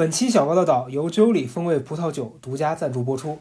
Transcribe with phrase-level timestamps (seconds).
[0.00, 3.38] 本期小高的岛由 Jolly 风味葡萄酒独家赞助播出。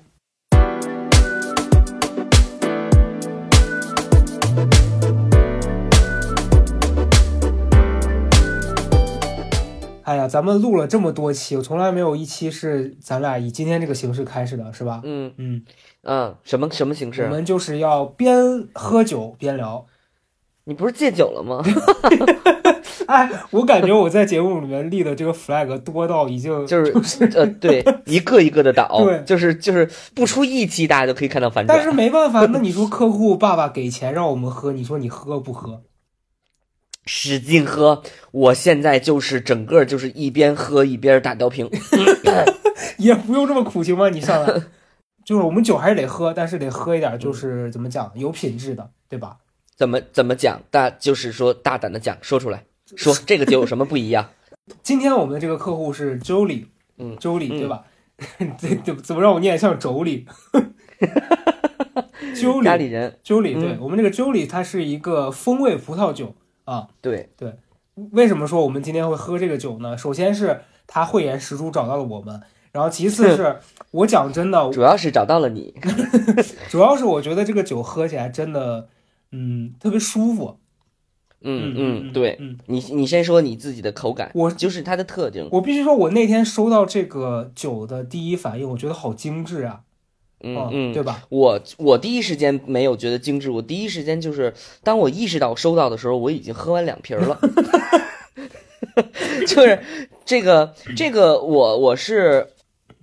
[10.04, 15.00] 哎呀，咱们录了这么多期，我从来没有一期是咱俩以今天这个形式开始的，是吧？
[15.06, 15.64] 嗯嗯，
[16.04, 17.24] 嗯，什么什么形式？
[17.24, 19.86] 我们就是要边喝酒边聊。
[20.66, 21.64] 你不是戒酒了吗？
[23.12, 26.94] 哎，我感觉我在节目里面立的这个 flag 多到已经就是
[27.36, 31.76] 呃，对，一个一个的倒， 对就是就是不出一期，大家就可以看到反转。
[31.76, 35.82] 但是没办法，那你说客户爸爸给钱让我们喝，你说你喝不喝？
[37.06, 38.04] 使劲喝！
[38.32, 41.68] 我现在就是整个就是一边喝一边打吊瓶，
[43.00, 44.10] 也不用这么苦情吗？
[44.10, 44.62] 你上来
[45.26, 49.38] 就是我们酒还是得喝，但是得喝一点，就是怎么讲有品质的，对吧？
[49.76, 50.62] 怎么怎么讲？
[50.70, 54.30] 大就是说大胆的讲，说出来，说这个酒有什么不一样？
[54.84, 56.66] 今天我们的这个客户是 Jolie，
[56.98, 57.84] 嗯，Jolie 嗯对吧？
[58.58, 60.26] 这怎怎么让我念像妯娌
[62.36, 66.88] ？Jolie 家里人 Jolie，嗯对我们这个 Jolie 它是一个风味葡萄酒啊。
[67.02, 67.30] 对，
[68.12, 69.98] 为什么说我们今天会喝这个酒呢？
[69.98, 73.58] 首先是他慧眼识珠找到了我们，然后其次是
[73.92, 75.74] 我讲真的，主要是找到了你，
[76.70, 78.90] 主要是我觉得这个酒喝起来真的，
[79.32, 80.60] 嗯，特别舒服。
[81.42, 89.82] 嗯嗯嗯，对嗯，你你先说你自己的口感，我就是它的特征，我必须说，我那天收到这个酒的第一反应，我觉得好精致啊，
[90.42, 91.24] 嗯嗯，对吧？
[91.30, 97.40] 我我第一时间没有觉得精致，我第一时间就是当我意识到收到的时候，我已经喝完两瓶了。
[99.48, 99.80] 就是
[100.26, 102.48] 这个这个我我是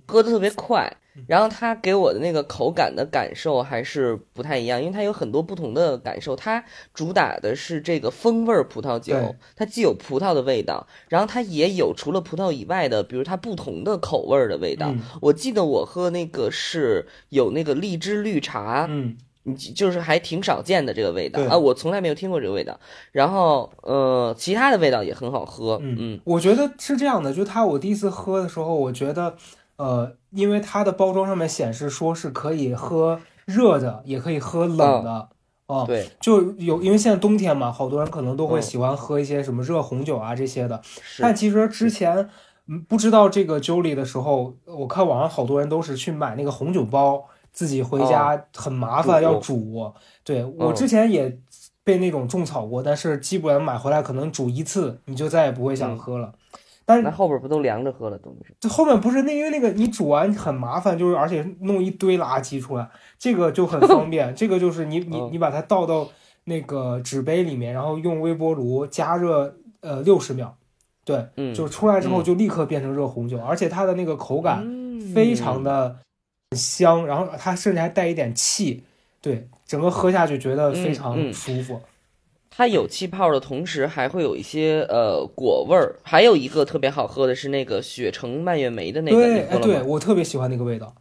[0.05, 6.35] 喝的特别快，然后它给我的那个口感的感受还是不太一样，因为它有很多不同的感受。
[6.35, 9.15] 它主打的是这个风味儿葡萄酒，
[9.55, 14.87] 它既有葡萄的味道，然后它也有除了葡萄以外的，比如它不同的口味儿的味道。
[14.91, 22.79] 嗯我记得我喝那个是有那个荔枝绿茶，嗯，你就是还挺少见的这个味道啊，我从来没有听过这个味道。
[23.11, 29.35] 然后呃，其他的味道也很好喝，嗯嗯我觉得是这样的，就它我第一次喝的时候，我觉得，
[29.77, 35.29] 呃，因为它的包装上面显示说是可以喝热的，也可以喝冷的，
[35.67, 42.29] 哦，对，就有因为现在冬天嘛，好多人可能都会嗯喜欢喝一些什么热红酒啊这些的，是但其实之前
[42.67, 49.93] 嗯不知道这个 Jolie 的时候，我看网上好多人都是去买那个红酒包，自己回家很麻烦要煮。
[50.23, 51.39] 对我嗯之前也
[51.83, 56.33] 被那种种草过，但是基本上买回来可能煮一次，你就再也不会想嗯喝了。
[56.87, 58.53] 但是那后边不都凉着喝了东西？
[58.61, 62.89] 这后面不是那因为那个你煮完很麻烦，就是而且弄一堆垃圾出来，
[63.19, 64.33] 这个就很方便。
[64.33, 66.07] 这个就是你你嗯你把它倒到
[66.45, 70.55] 那个纸杯里面，然后用微波炉加热呃六十秒，
[71.03, 75.97] 对，嗯，就出来之后嗯就立刻变成热红酒，而且它的那个口感嗯非常的
[76.55, 78.83] 香，然后它甚至还带一点气，
[79.21, 81.81] 对，整个喝下去觉得非常舒服。
[82.57, 85.95] 它有气泡的同时，还会有一些呃果味儿。
[86.01, 89.59] 还有一个特别好喝的是那个雪橙蔓越莓的那个，对？
[89.61, 90.91] 对我特别喜欢那个味道。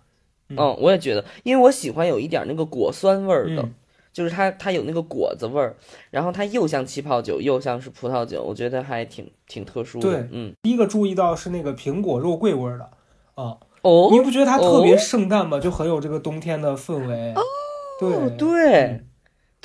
[0.51, 3.75] 嗯，我也觉得，因为我喜欢有一点那个果酸味儿的，嗯
[4.13, 5.75] 就是它它有那个果子味儿，
[6.11, 10.11] 然后它又像气泡酒，又像是葡萄酒，我觉得还挺挺特殊的。
[10.11, 12.85] 对嗯，第一个注意到是那个苹果肉桂味儿的
[13.35, 15.59] 啊，哦，你不觉得它特别哦圣诞吗？
[15.59, 17.33] 就很有这个冬天的氛围。
[17.35, 17.41] 哦
[17.99, 19.06] 对哦，对，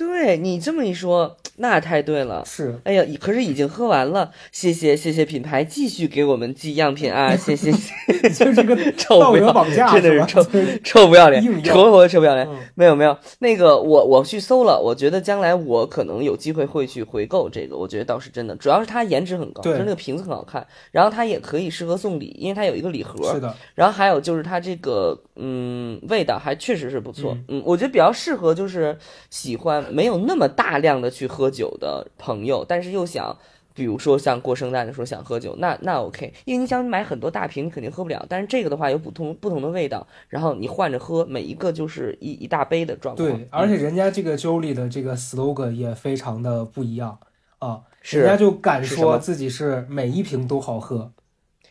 [0.07, 2.43] 对你这么一说，那太对了。
[2.45, 7.71] 是哎呀，可是已经喝完了，谢谢谢谢品牌继续给我们寄样品啊，谢谢，
[8.33, 9.93] 就是这个 臭道不要德绑架，吧？
[9.93, 10.43] 真的是臭
[10.83, 12.47] 臭不要脸臭活臭不要脸。
[12.47, 28.97] 嗯没有没有，那个我我去搜了，我觉得将来我可能有机会会去回购这个，我觉得倒是真的，主要是它颜值很高，对就是那个瓶子很好看，然后它也可以适合送礼，因为它有一个礼盒，是的，然后还有就是它这个嗯味道还确实是不错，嗯我觉得比较适合就是
[29.29, 33.37] 喜欢没有那么大量的去喝酒的朋友，但是又想。
[33.73, 38.23] 比如说像过圣诞的时候想喝酒，那那 OK，因为你想买很多大瓶，你肯定喝不了。
[38.27, 43.29] 但是这个的话有不同不同的味道，然后你换着喝，每一个就是一一大杯的状况。
[43.29, 47.17] 对，而且人家这个 Jolie 的这个 slogan 也非常的不一样
[47.59, 51.13] 啊，是人家就敢说自己是每一瓶都好喝。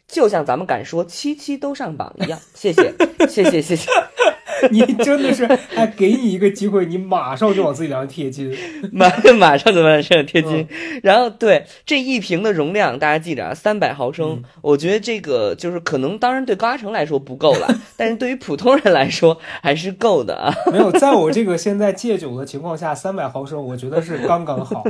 [0.08, 2.40] 就像咱们敢说七七都上榜一样。
[2.54, 2.94] 谢谢，
[3.28, 3.90] 谢谢，谢谢。
[4.70, 8.54] 你真的是还给你一个机会，你马上就往自己脸上贴金，
[8.92, 9.08] 马
[9.38, 10.66] 马上就往身上贴金。
[11.02, 14.42] 然后对这一瓶的容量，大家记着啊，三百毫升。
[14.62, 20.52] 我觉得这个就是可能，当然对高嘉诚来说不够了，但是对于普通人来说还是够的啊。
[20.72, 24.84] 没有，在我这个现在戒酒的情况下，三百毫升我觉得是刚刚好。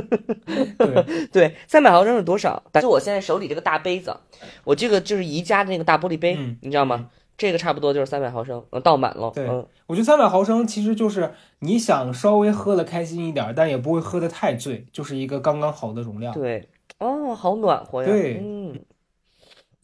[0.77, 2.61] 对对，三百毫升是多少？
[2.81, 4.15] 就我现在手里这个大杯子，
[4.63, 7.07] 我这个就是宜家的那个大玻璃杯，你知道吗？
[7.41, 9.31] 这个差不多就是三百毫升，倒满了。
[9.33, 9.47] 对，
[9.87, 16.31] 我觉得三百毫升其实就是你想稍微喝的开心一点，但也不会喝的太醉，就是一个刚刚好的容量。
[16.35, 18.07] 对，哦，好暖和呀。
[18.07, 18.79] 对，嗯，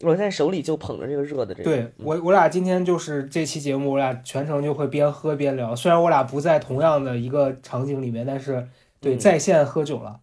[0.02, 1.72] 我现在手里就捧着这个热的这个。
[1.72, 5.76] 对我，我俩今天就是这期节目，我俩全程就会边喝边聊。
[5.76, 8.68] 虽然我俩不在同样的一个场景里面，但是
[9.00, 10.20] 对在线喝酒了。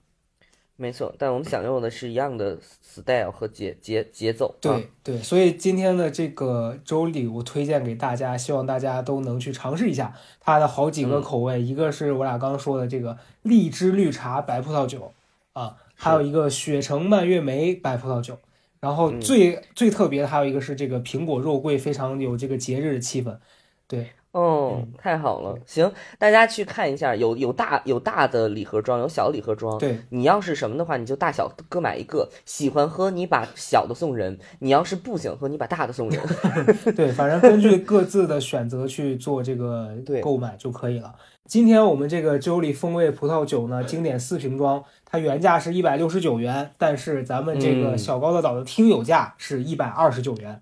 [0.76, 4.56] 没错，但我们享用的是一样的 style 和节节节奏。
[4.60, 11.62] 对对，所以今天的这个周礼我推荐给大家，希望大家都能去尝试一下它的好几个口味。
[11.62, 15.12] 一个是我俩刚刚说的这个荔枝绿茶白葡萄酒
[15.52, 18.36] 啊，还有一个雪城蔓越莓白葡萄酒。
[18.80, 23.38] 然后最最特别的还有一个是这个苹果肉桂，非常有这个节日的气氛。
[23.86, 24.08] 对。
[24.34, 29.78] 哦，太好了，行，大家去看一下，有有大有大的礼盒装，有小礼盒装。
[29.78, 32.28] 对，你要是什么的话，你就大小各买一个。
[32.44, 36.20] 喜欢喝，你把小的送人；你要是不想喝，你把大的送人。
[36.96, 39.90] 对，反正根据各自的选择去做这个
[40.20, 41.14] 购买就可以了。
[41.44, 50.60] 今天我们这个周里风味葡萄酒呢，经典四瓶装，它原价是一百六十九元，但是咱们这个小高的岛的听友价是一百二十九元。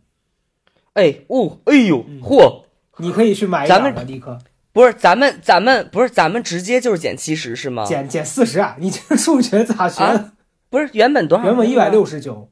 [0.93, 2.65] 哎，哦，哎呦，嚯！
[2.99, 4.39] 你可以去买一咱的立刻
[4.73, 7.85] 不是咱们咱们不是咱们直接就是减七十是吗？
[7.85, 8.77] 减减四十啊！
[8.79, 10.31] 你这数学咋学？
[10.71, 11.45] 不是原本多少？
[11.45, 12.51] 原本一百六十九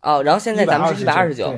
[0.00, 1.54] 哦，然后现在咱们是一百二十九，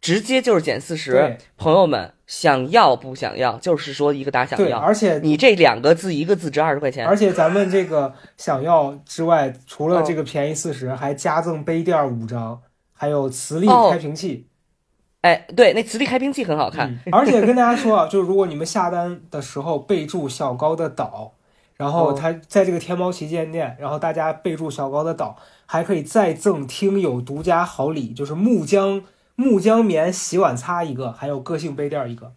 [0.00, 1.36] 直接就是减四十。
[1.58, 3.58] 朋友们想要不想要？
[3.58, 7.06] 就是说一个打想要，而且你这两个字一个字值二十块钱。
[7.06, 12.62] 而且咱们这个想要之外，除了这个便宜四十，还加赠杯垫五张，
[12.94, 14.46] 还有磁力开瓶器。
[15.24, 17.00] 哎，对，那磁力开瓶器很好看。
[17.10, 21.32] 而且跟大家说啊，就是如果你们下单的时候备注小高的岛，
[21.78, 29.02] 然后他在这个天猫旗舰店，然后大家备注小高的岛，还可以再赠听友独家好礼，就是木浆
[29.34, 32.32] 木浆棉洗碗擦一个，还有个性杯垫一个。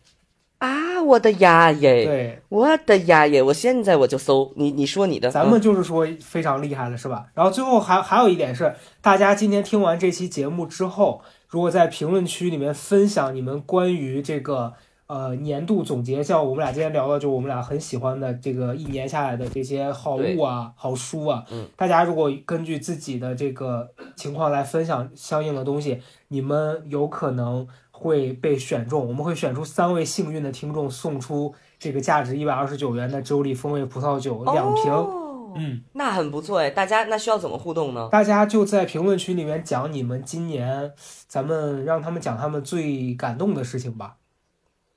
[0.60, 2.06] 啊，我的呀耶！
[2.06, 3.44] 对，我的呀耶！
[3.44, 7.26] 我现在我就搜你，你说你的，咱们就是说非常厉害了，是吧？
[7.34, 11.22] 然后最后还还有一点是，大家今天听完这期节目之后。
[11.48, 14.74] 如果在评论区里面分享你们关于这个
[15.08, 35.27] 呃年度总结，像我们俩今天聊的，就我们俩很喜欢的这个一年下来的这些好物啊、好书啊，嗯，大家如果根据自己的这个情况来分享相应的东西，你们有可能会被选中，我们会选出三位幸运的听众，送出这个价值一百二十九元的周丽风味葡萄酒两瓶。
[35.56, 38.10] 嗯，那很不错哎，大家那需要怎么互动呢？
[38.12, 40.92] 大家就在评论区里面讲你们今年，
[41.28, 44.18] 咱们让他们讲他们最感动的事情吧。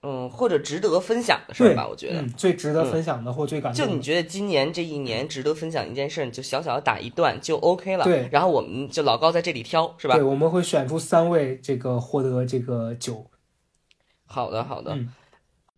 [0.02, 3.86] 嗯，或者值得分享的事儿吧，我觉得最值得分享的或最感动。
[3.86, 8.04] 就你觉得今年这一年值得分享一件事，你就小小的打一段就 OK 了。
[8.04, 10.14] 对，然后我们就老高在这里挑，是吧？
[10.14, 13.26] 对，我们会选出三位这个获得这个酒。
[14.24, 14.98] 好的，好的。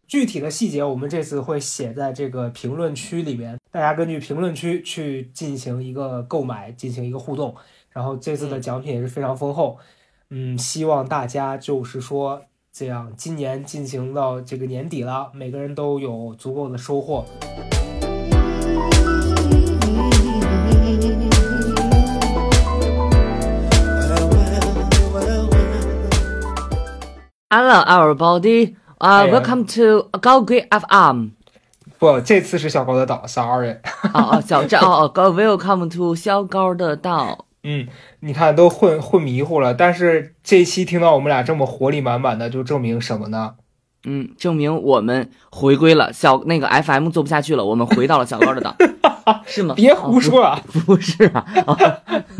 [0.07, 7.57] 具体的细节我们这次会写在这个评论区里面，大家根据评论区去进行一个购买，进行一个互动。
[7.89, 9.79] 然后这次的奖品也是非常丰厚，
[10.29, 17.25] 嗯，希望大家就是说这样，今年进行到这个年底了，每个人都有足够的收获。
[27.49, 28.75] Hello, everybody.
[28.99, 31.29] 啊，Welcome to 高贵 FM。
[32.03, 33.77] 不，这次是小高的岛，Sorry。
[34.13, 37.47] 哦哦，小赵哦哦，Welcome to 小高的岛。
[37.63, 37.87] 嗯，
[38.19, 43.55] 你看都混混迷糊了，但是这期听到我们俩这么活力满满的，就证明什么呢？
[44.05, 48.75] 嗯，证明我们回归了小那个 FM 做不下去了，我们回到了小高的岛，
[49.47, 49.77] 是吗？
[49.77, 51.47] 别胡说了， 不是啊，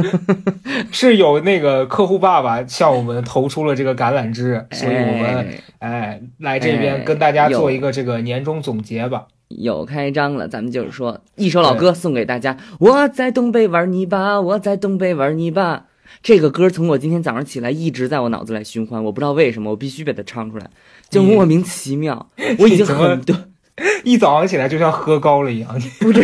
[0.91, 9.29] 是有那个客户爸爸向我们投出了这个橄榄枝，所以我们哎来这边跟大家做一个这个年终总结吧。
[9.59, 12.57] 有开张了，咱们就是说一首老歌送给大家。
[12.79, 15.87] 我在东北玩泥巴，我在东北玩泥巴。
[16.23, 20.69] 这个歌从我今天早上起来一直在我脑子里循环，我不知道为什么，我必须把它唱出来，
[21.09, 22.31] 就莫名其妙。
[22.59, 23.35] 我已经很多，
[24.05, 25.75] 一早上起来就像喝高了一样。
[26.01, 26.23] 不是，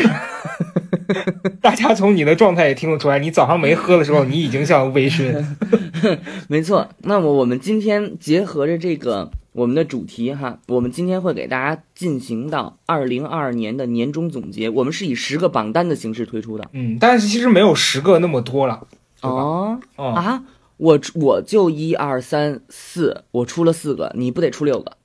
[1.63, 5.43] 大家从你的状态也听得出来，你早上没喝的时候，你已经像微醺。
[6.49, 14.69] 没错，那么我们今天结合着这个我们的主题哈，我们今天会给大家进行到二零二二年的年终总结。
[14.69, 16.69] 我们是以十个榜单的形式推出的。
[16.73, 18.87] 嗯，但是其实没有十个那么多了。
[19.23, 20.45] 哦嗯啊，
[20.76, 24.97] 我我就一二三四，我出了四个，你不得出六个？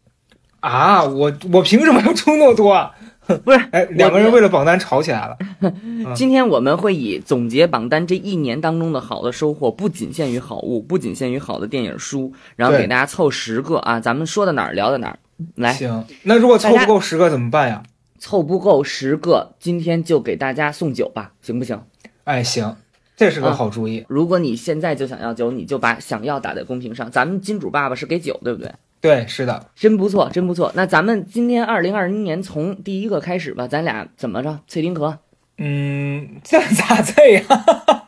[0.59, 2.91] 啊，我我凭什么要出那么多啊？
[3.43, 5.37] 不是，哎，两个人为了榜单吵起来了。
[6.13, 15.19] 今天我们会以总结榜单这一年当中的好的收获，不仅限于好物，不仅限于好的电影书，然后给大家凑十个啊，咱们说到哪儿聊到哪儿。
[15.55, 17.83] 来，行，那如果凑不够十个怎么办呀？
[18.19, 21.81] 凑不够十个，今天就给大家送酒吧，行不行？
[22.25, 22.75] 哎，行，
[23.17, 24.05] 这是个啊好主意。
[24.07, 27.11] 如果你现在就想要酒，你就把想要打在公屏上。
[27.11, 28.71] 咱们金主爸爸是给酒，对不对？
[29.03, 30.71] 对，是的，真不错，真不错。
[30.75, 34.61] 那咱们今天二零二零年从第一个开始吧，咱俩怎么着？
[34.65, 35.19] 脆丁壳，
[35.57, 37.45] 嗯， 这咋这样？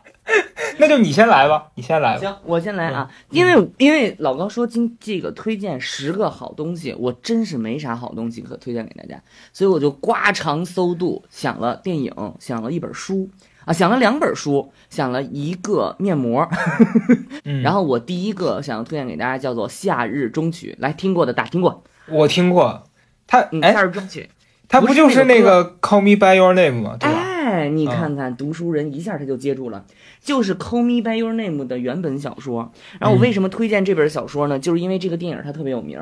[0.78, 2.20] 那就你先来吧，你先来吧。
[2.20, 9.22] 行，我先来啊，因为因为老高说今这个推荐十个好东西，我真是没啥好东西可推荐给大家，
[9.52, 12.10] 所以我就刮肠搜肚，想了电影，
[12.40, 13.28] 想了一本书
[13.66, 16.48] 啊，想了两本书，想了一个面膜，
[17.44, 22.84] 嗯， 然后我第一个想要推荐给大家叫做《夏日中曲》，来听过的打听过，我听过，
[23.26, 24.22] 他夏日中曲》。
[24.68, 26.96] 他不就是那个个 Call Me by Your Name 吗？
[26.98, 27.16] 对吧？
[27.16, 29.84] 哎，你看看读书人一下他就接住了，
[30.20, 32.72] 就是《Call Me by Your Name》的原本小说。
[32.98, 34.58] 然后我为什么推荐这本小说呢？
[34.58, 36.00] 就是因为这个电影它特别有名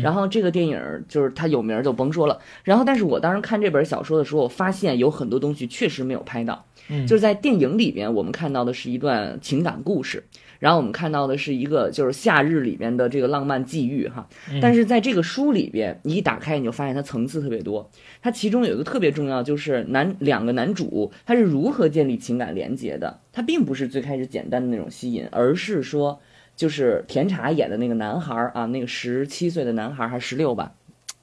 [0.00, 2.38] 然后这个电影就是它有名儿就甭说了。
[2.62, 6.64] 然后但是我当时看这本小说的时候，我发现有很多东西确实没有拍到。
[6.88, 10.24] 嗯就是在电影里边，我们看到的是一段情感故事，
[10.58, 14.28] 然后我们看到的是一个就是夏日里边的这个浪漫际遇哈。
[14.50, 17.90] 嗯但是在这个书里边，你一打开你就发现它层次特别多。
[18.22, 23.20] 它其中有一个特别重要，就是男两个男主他是如何建立情感连接的。
[23.32, 26.20] 他并不是最开始简单的那种吸引，而是说
[26.54, 30.72] 就是甜茶演的那个男孩儿啊，那个十七岁的男孩儿还是十六吧，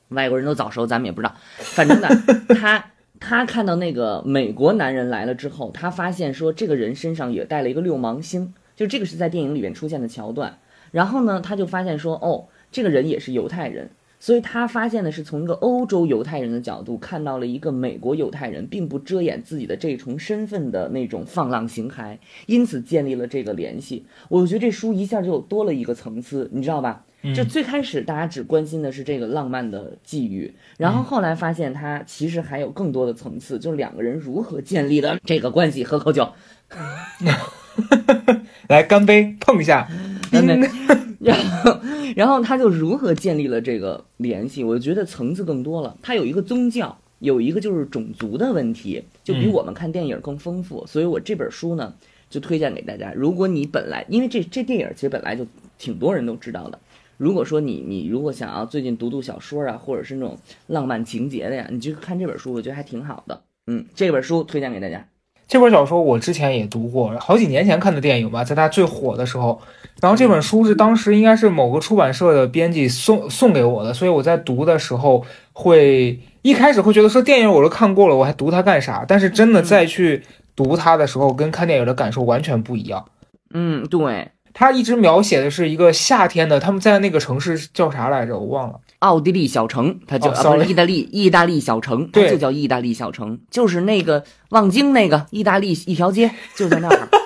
[0.09, 1.33] 外国人都早熟，咱们也不知道。
[1.57, 2.09] 反正呢，
[2.49, 2.90] 他
[3.21, 10.57] 他看到那个美国男人来了之后，他发现说这个人身上也带了一个六芒星，就这个是在电影里面出现的桥段。
[10.91, 24.03] 然后呢，他就发现说，哦，这个人也是犹太人，所以他发现的是从一个欧洲犹太人的角度看到了一个美国犹太人并不遮掩自己的这重身份的那种放浪形骸，因此建立了这个联系。
[24.29, 27.05] 我觉得这书一下就多了一个层次，你知道吧？
[27.35, 35.83] 就最开始大家只关心的是这个浪漫的际遇，然后后来发现它其实还有更多的层次，就是两个人如何建立的这个关系。
[35.83, 36.27] 喝口酒，
[38.67, 39.87] 来干杯，碰一下。
[41.21, 41.79] 然后，
[42.15, 44.63] 然后他就如何建立了这个联系？
[44.63, 45.95] 我觉得层次更多了。
[46.01, 50.83] 他有一个宗教，有一个就是种族的问题，就比嗯我们看电影更丰富。
[50.87, 51.93] 所以我这本书呢，
[52.27, 53.13] 就推荐给大家。
[53.15, 55.45] 如果你本来因为这这电影其实本来就
[55.77, 56.79] 挺多人都知道的。
[57.21, 60.35] 如果说你你如果想要最近读读小说啊，或者是那种
[60.65, 63.39] 浪漫情节的呀，你就看这本书，我觉得还挺好的。
[63.67, 65.05] 嗯，这本书推荐给大家。
[65.47, 69.61] 这本小说我之前也读过，好几年前看的电影吧，在它最火的时候。
[70.01, 75.23] 然后这本书是当时应该是某个出版社的编辑送送给我的，所以我在读的时候
[75.53, 79.05] 会一开始会觉得说电影我都看过了，我还读它干啥？
[79.07, 80.23] 但是真的再去
[80.55, 83.05] 读它的时候，跟看电影的感受完全不一样。
[83.53, 88.37] 嗯，对，它一直描写的是一个夏天的，他们在那个城市叫啥来着？
[88.37, 88.79] 我忘了。
[88.99, 97.09] 奥地利小城，它就、哦啊不是意大利意大利小城，它对就叫意大利小城，就是那个望京那个意大利一条街，就在那儿。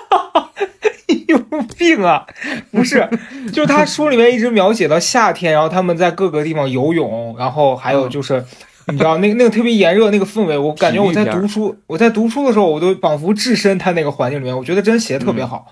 [1.28, 1.38] 有
[1.76, 2.24] 病啊！
[2.70, 3.08] 不是，
[3.52, 8.44] 就是他书里面一直描写到夏天，然后他们在各个地方游泳，然后还有就是，
[8.86, 15.66] 你知道那个那个特别炎热那个氛围，我感觉我在读书，我在读书的时候，我都仿佛置身他那个环境里面，我觉得真写的特别好。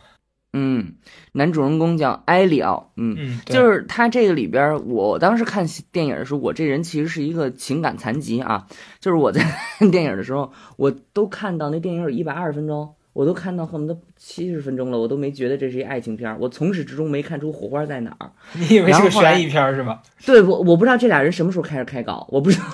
[0.52, 0.94] 嗯，
[1.36, 3.16] 男主人公叫埃里奥，嗯。
[3.18, 8.66] 嗯，就是他这个里边儿，我当时看电影的时候，我这人其实是一个情感残疾啊。
[9.00, 18.30] 就是我在看 电影的时候，我都看到那电影有一百二十分钟，我都看到恨不得七十分钟了，我都没觉得这是一爱情片儿，我从始至终没看出火花在哪儿。
[18.54, 20.02] 你以为是个悬疑片儿是吧？
[20.26, 22.64] 对我，我不知道这俩人什么时候开始开搞，我不知道。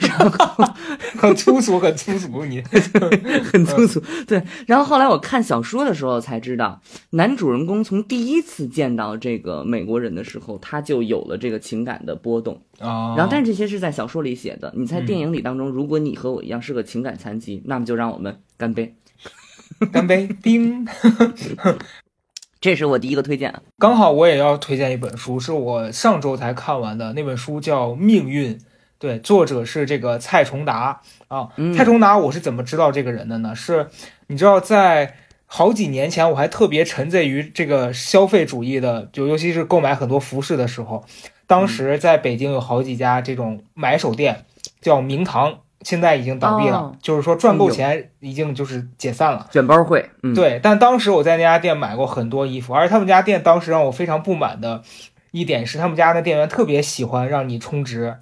[0.00, 0.64] 然 后
[1.16, 2.62] 很粗俗，很粗俗，你
[3.42, 4.02] 很粗俗。
[4.26, 6.80] 对，然后后来我看小说的时候才知道，
[7.10, 12.60] 男主人公从第一次见到这个美国人的时候，他就有了这个情感的波动。
[12.78, 13.14] 啊。
[13.16, 14.70] 然后，但是这些是在小说里写的。
[14.76, 18.94] 你在电影里当中，如果你和我一样是个情感残疾，那么就让我们干杯。
[19.92, 20.86] 干杯，冰。
[22.60, 23.62] 这是我第一个推荐啊。
[23.78, 28.54] 刚好我也要推荐一本书，是我上周才看完的那本书，叫《命运》。
[28.98, 31.50] 对，作者是这个蔡崇达啊。
[31.56, 33.54] 嗯蔡崇达，我是怎么知道这个人的呢？
[33.54, 33.88] 是
[34.26, 35.14] 你知道在
[35.46, 41.04] 好几年前我还特别沉醉于这个消费主义的，就尤其是购买很多服饰的时候，
[41.46, 44.44] 当时在北京有好几家这种买手店，
[44.80, 49.46] 叫明堂，现在已经倒闭了，哦就是说赚够钱已经就是解散了。
[49.50, 54.82] 卷包会，嗯，对，但当时我在那家店买过很多衣服，而且他们家店当时让我非常不满的
[55.30, 58.16] 一点是，他们家的店员特别喜欢让你充值，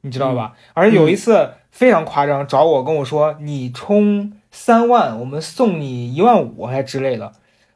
[0.00, 0.52] 你知道吧？
[0.74, 7.32] 而且有一次非常夸张，找我跟我说，你充三万，我们送你一万五还之类的。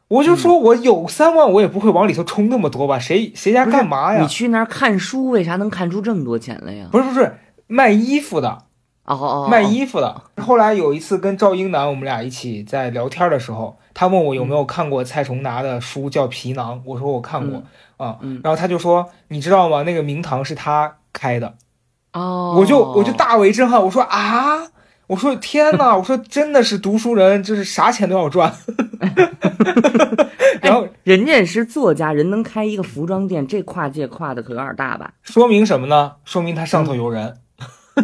[0.09, 2.97] 我就说，我有三万，我也不会往里头充那么多吧？
[2.97, 4.29] 谁谁家干嘛呀你？
[4.29, 6.87] 去那儿看书，为啥能看出这么多钱来呀？
[6.93, 8.66] 不是不是卖衣服的，
[9.15, 10.23] 哦卖衣服的。
[10.39, 16.77] 后来有一次跟赵英男，我们俩一起在聊天的时候，他问我有没有看过蔡崇达的书，叫《皮囊》。
[16.85, 17.63] 我说我看过
[17.97, 19.83] 啊，嗯然后他就说，你知道吗？
[19.83, 21.55] 那个名堂是他开的，
[22.13, 23.83] 哦，我就我就大为震撼。
[23.83, 24.69] 我说啊，
[25.07, 28.53] 我说天哪， 我说真的是读书人，就是啥钱都要赚。
[30.61, 35.13] 然后人家也是作家，人能开一个服装店，这跨界跨的可有点大吧？
[35.23, 36.15] 说明什么呢？
[36.25, 37.37] 说明他上头有人。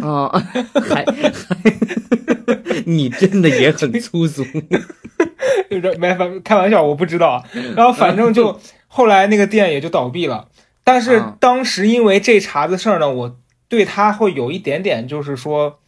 [0.01, 0.27] 嗯，
[0.81, 1.57] 还还，
[2.85, 4.43] 你真的也很粗俗。
[5.69, 7.43] 就是没反开玩笑，我不知道啊。
[7.75, 10.47] 然后反正就后来那个店也就倒闭了。
[10.83, 13.37] 但是嗯当时因为这茬子事儿呢，我
[13.69, 15.79] 对他会有一点点就是说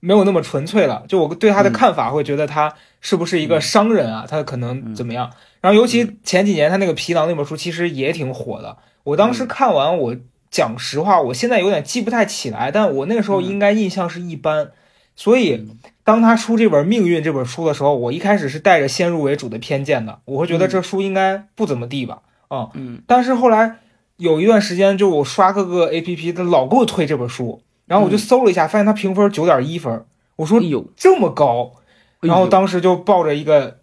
[0.00, 1.04] 没有那么纯粹了。
[1.08, 4.26] 就我对他的看法会觉得他是不是一个商人啊？
[4.28, 5.30] 他可能怎么样？
[5.60, 8.76] 然后尤其前几年他那个《皮囊》那本书其实也挺火的。
[9.02, 10.16] 我当时看完，我
[10.54, 14.70] 讲实话，我现在有点记不太起来，但我那个时候应该印象是一般。
[15.16, 15.66] 所以
[16.04, 23.78] 当他出这本《命运》这本书的时候，我一开始是带着先入为主的偏见的，我会觉得这书应该不怎么地吧，啊、嗯，但是后来
[24.16, 30.04] 有一段时间，就我刷各个 A P P，他老给我推这本书，然后我就搜了一下，发现他评分九点一分，
[30.36, 31.72] 我说有，这么高，
[32.20, 33.78] 哎然后当时就抱着一个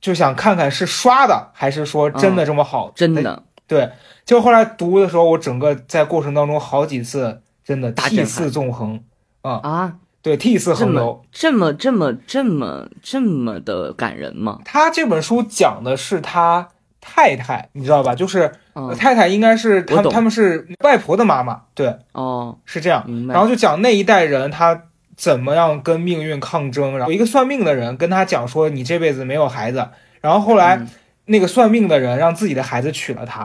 [0.00, 3.90] 就想看看是刷的还是说真的这么好，真的，对，
[4.26, 9.02] 就后来读的时候，我整个在过程当中好几次真的涕泗纵横
[9.40, 11.22] 啊，啊，对，涕泗横流。
[11.32, 14.60] 这么这么这么这么的感人吗？
[14.66, 16.68] 他这本书讲的是他
[17.00, 18.14] 太太，你知道吧？
[18.14, 23.04] 就是、嗯，太太应该是他他们是外婆的妈妈，对，哦，是这样。
[23.28, 24.82] 然后就讲那一代人他
[25.16, 26.98] 怎么样跟命运抗争。
[26.98, 29.88] 然后一个算命的人跟他讲说，你这辈子没有孩子。
[30.20, 30.88] 然后后来、嗯
[31.26, 33.40] 那个算命的人让自己的孩子娶了她，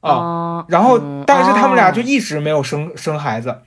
[0.00, 3.58] 啊、哦，然后嗯但是他们俩哦就一直没有生生孩子。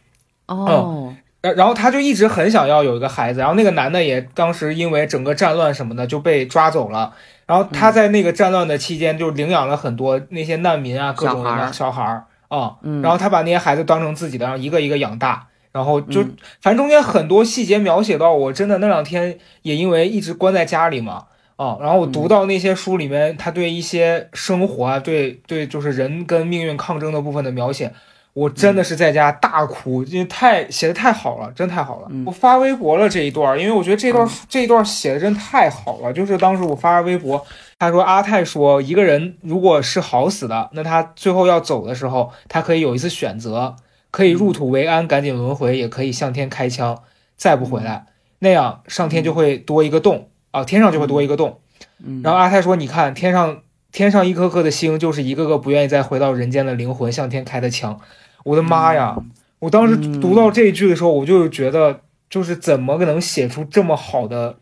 [0.48, 7.14] 哦，然然后他就一直很想要有一个孩子，然后那个男的也当时因为整个战乱什么的就被抓走了，
[7.48, 11.66] 然后他在那个战乱的期间就领养了很多那些难民啊，各种小孩儿。
[11.66, 12.26] 的小孩儿。
[12.48, 13.02] 啊，嗯。
[13.02, 16.36] 然后他把那些孩子当成自己的，然后一个一个养大，然后就嗯。
[16.62, 21.26] 反正中间很多细节描写到我真的那两天也因为一直关在家里嘛。
[21.56, 27.94] 啊，然后我嗯读到那些书里面，他对一些生活啊，对对，就是人跟命运抗争的部分的描写，
[28.34, 32.08] 我真的是在家大哭，因为太写的太好了，真太好了。
[32.12, 32.26] 嗯。
[32.26, 36.12] 我发微博了这一段，因为我觉得这段、这一段写的真太好了。
[36.12, 37.46] 就是当时我发微博，
[37.80, 43.78] 他说阿泰说，一个人如果是好死的，那他最后要走的时候，他可以有一次选择，
[44.12, 47.04] 可以入土为安，赶紧轮回，也可以向天开枪，
[47.38, 48.08] 再不回来，
[48.40, 51.60] 那样上天就会多一个洞啊，天上就会多一个洞。
[52.04, 58.00] 嗯，然后阿泰说：“你看，天上天上一颗颗的星，就是一个个不愿意再回到人间的灵魂向天开的枪。”
[58.46, 59.18] 我的妈呀！
[59.60, 64.58] 我当时读到这一句的时候，我就觉得，就是怎么能写出这么好的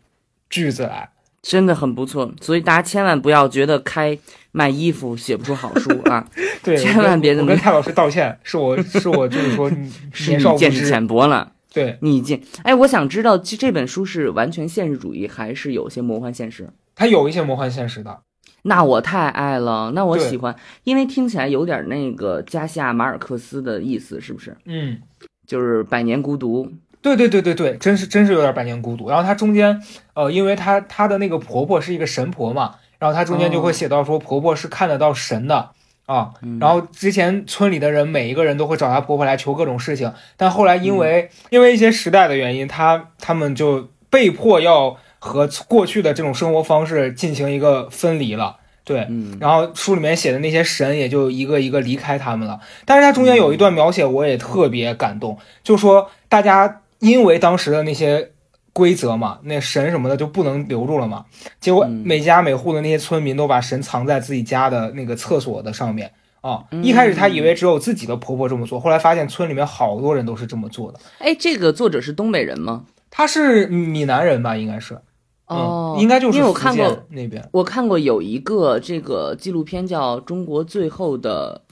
[0.48, 1.10] 句子来？
[1.42, 4.18] 真的很不错，所以大家千万不要觉得开
[4.50, 6.26] 卖衣服写不出好书啊，
[6.64, 9.70] 对，千万别这么我跟蔡老师道歉，是我是我就是说
[10.10, 10.88] 是年少见识知。
[10.88, 11.52] 浅薄了。
[11.74, 16.70] 对，你见，哎，我想知道其实这本书是完全现实主义，还是有些魔幻现实？
[16.94, 18.20] 它有一些魔幻现实的。
[18.62, 24.56] 那我太爱了，那我喜欢，因为听起来有点那个加西亚马尔克斯的意思，是不是？
[24.64, 25.00] 嗯，
[25.46, 26.70] 就是百年孤独。
[27.02, 29.10] 对对对对对，真是真是有点百年孤独。
[29.10, 29.82] 然后它中间，
[30.14, 35.72] 呃，因为她她的那个婆婆是一个神婆嘛，然后她中间就会写到说婆婆是看得到神的
[36.06, 36.30] 啊。
[36.60, 48.56] 然后之前村里的人每一个人都会找她婆婆来求各种事情，但后来因为、因为一些时代的原因，她他们就被迫要和过去的这种生活方式进行一个分离了。
[48.84, 52.60] 对，嗯然后书里面写的那些神也就一个一个离开他们了。
[52.84, 58.32] 但是它中间有一段描写，我也特别感动，就说大家因为当时的那些
[58.74, 61.24] 规则嘛，那神什么的就不能留住了嘛。
[61.60, 66.64] 结果嗯每家每户的那些村民都把神藏在自己家的那个厕所的上面啊。
[66.82, 71.00] 一开始他以为只有自己的婆婆这么做，后来发现村里面好多人都是这么做的。
[71.18, 72.84] 哎，这个作者是东北人吗？
[73.10, 74.98] 他是闽南人吧，应该是。
[75.46, 81.62] 哦，应该就是因为我看过那边，我看过有一个这个纪录片叫《中国最后的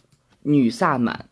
[0.42, 1.24] 女萨满》。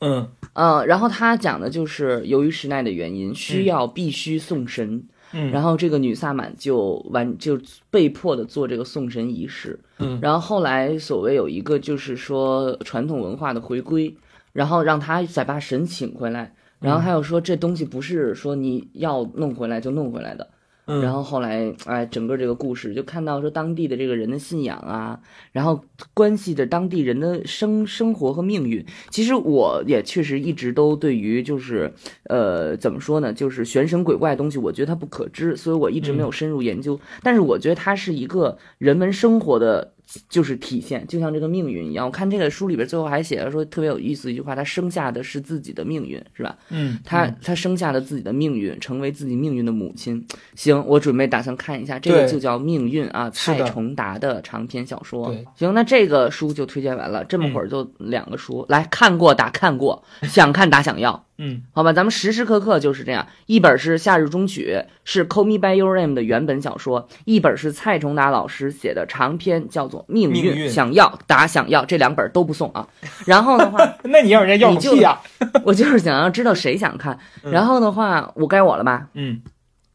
[0.00, 5.04] 嗯嗯，然后他讲的就是由于时代的原因，需要必须送神，嗯，
[5.52, 7.58] 然后这个女萨满就完就
[7.90, 14.14] 被迫的做这个送神仪式，嗯，然后后来所谓有一个就是说传统文化的回归，
[14.52, 20.48] 然后让他再把神请回来，然后还有说这东西不是说你要弄回来就弄回来的。
[20.86, 25.18] 然后后来，哎，整个这个故事就看到说当地的这个人的信仰啊，
[25.52, 28.84] 然后关系着当地人的生生活和命运。
[29.08, 31.92] 其实我也确实一直都对于就是，
[32.24, 37.00] 呃，怎么说呢，就是玄神鬼怪的东西，我觉得它不可知，所以我一直没有深入研究。
[37.22, 39.93] 但是我觉得它是一个人文生活的。
[40.28, 42.06] 就是体现，就像这个命运一样。
[42.06, 46.56] 我看这个书里边最后还写了说特别有意思一句话：他生下的是自己的命运，是吧？
[46.70, 50.24] 嗯，他他生下了自己的命运，成为自己命运的母亲。
[50.54, 55.34] 行，我准备打算看一下这个，就叫《命运》啊，蔡崇达的长篇小说。
[55.56, 57.24] 行，那这个书就推荐完了。
[57.24, 61.24] 这么会儿就两个书，来看过打看过，想看打想要。
[61.36, 63.26] 嗯，好吧，咱们时时刻刻就是这样。
[63.46, 70.68] 一本是《夏日中曲》，是《Call Me By Your Name》的原本小说；一本是蔡崇达老师写的长篇，叫做《命运》。
[70.68, 72.88] 想要打想要，这两本都不送啊。
[73.26, 75.20] 然后的话， 那你要人家要屁呀？
[75.64, 77.18] 我就是想要知道谁想看。
[77.42, 79.08] 然后的话，我该我了吧？
[79.14, 79.42] 嗯，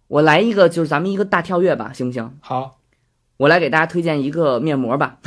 [0.07, 2.33] 我来一个，就是咱们一个大跳跃吧，行不行？
[2.41, 2.78] 好。
[3.39, 5.17] 我来给大家推荐一个面膜吧，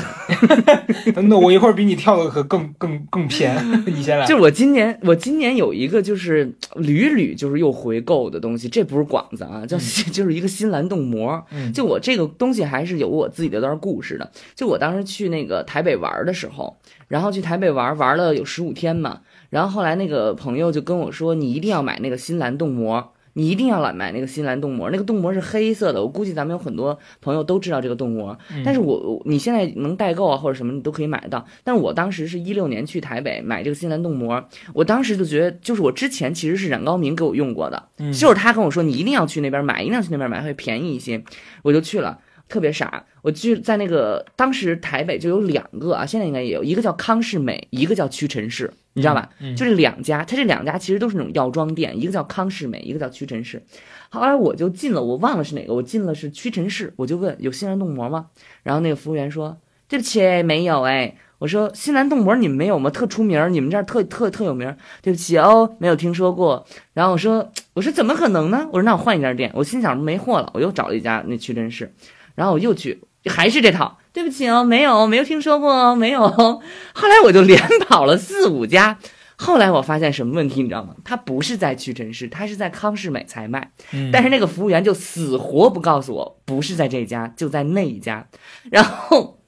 [1.24, 3.56] 那我一会儿比你跳的可更更更偏，
[3.88, 4.26] 你先来。
[4.26, 9.78] 就我今年，我今年有一个就是屡屡就是又回购的东西，这不是广子啊，叫
[10.12, 11.42] 就是一个新蓝冻膜。
[11.72, 14.30] 就我这个东西还是有我自己的段故事的。
[14.54, 16.76] 就我当时去那个台北玩的时候，
[17.08, 23.11] 然后去台北玩玩了有十五天嘛，然后后来那个朋友就跟我说，你一定要买那个新蓝冻膜。
[23.34, 26.02] 你一定要来买那个新兰冻膜，那个冻膜是黑色的。
[26.02, 31.44] 我估计咱们有很多朋友都知道这个冻膜，但是我你现在能代购啊或者什么你都可以买到。
[31.64, 34.42] 但是我当时是一六年去台北买这个新兰冻膜，
[34.74, 41.22] 我当时就觉得，就是我之前其实是冉高明给我用过的，就是他跟我说你一定要去那边买，一定要去那边买会便宜一些，
[41.62, 42.18] 我就去了。
[42.52, 49.30] 特别傻，我就在那个当时台北就有两个啊，现在应该也有一个叫康士美，一个叫屈臣氏，你知道吧？
[49.56, 53.62] 就这两家，它这两家其实都是那种药妆店，一个叫康士美，一个叫屈臣氏。
[54.10, 58.26] 后来我就进了，我忘了是哪个，我进了是屈臣氏，我就问有新兰冻膜吗？
[58.62, 59.56] 然后那个服务员说
[59.88, 61.16] 对不起，没有哎。
[61.38, 62.88] 我说新兰冻膜你们没有吗？
[62.88, 64.76] 特出名，你们这儿特特特有名。
[65.00, 66.64] 对不起哦，没有听说过。
[66.92, 68.68] 然后我说我说怎么可能呢？
[68.70, 69.50] 我说那我换一家店。
[69.52, 71.92] 我心想没货了，我又找了一家那屈臣氏。
[72.34, 73.98] 然后我又去，还是这套。
[74.12, 76.20] 对不起哦，没有，没有听说过，没有。
[76.28, 78.98] 后来我就连跑了四五家。
[79.36, 80.94] 后来我发现什么问题，你知道吗？
[81.02, 83.72] 他不是在屈臣氏，他是在康士美才卖。
[84.12, 88.28] 但是那个服务员就死活不告诉我，不是在这家，就在那一家。
[88.70, 89.40] 然后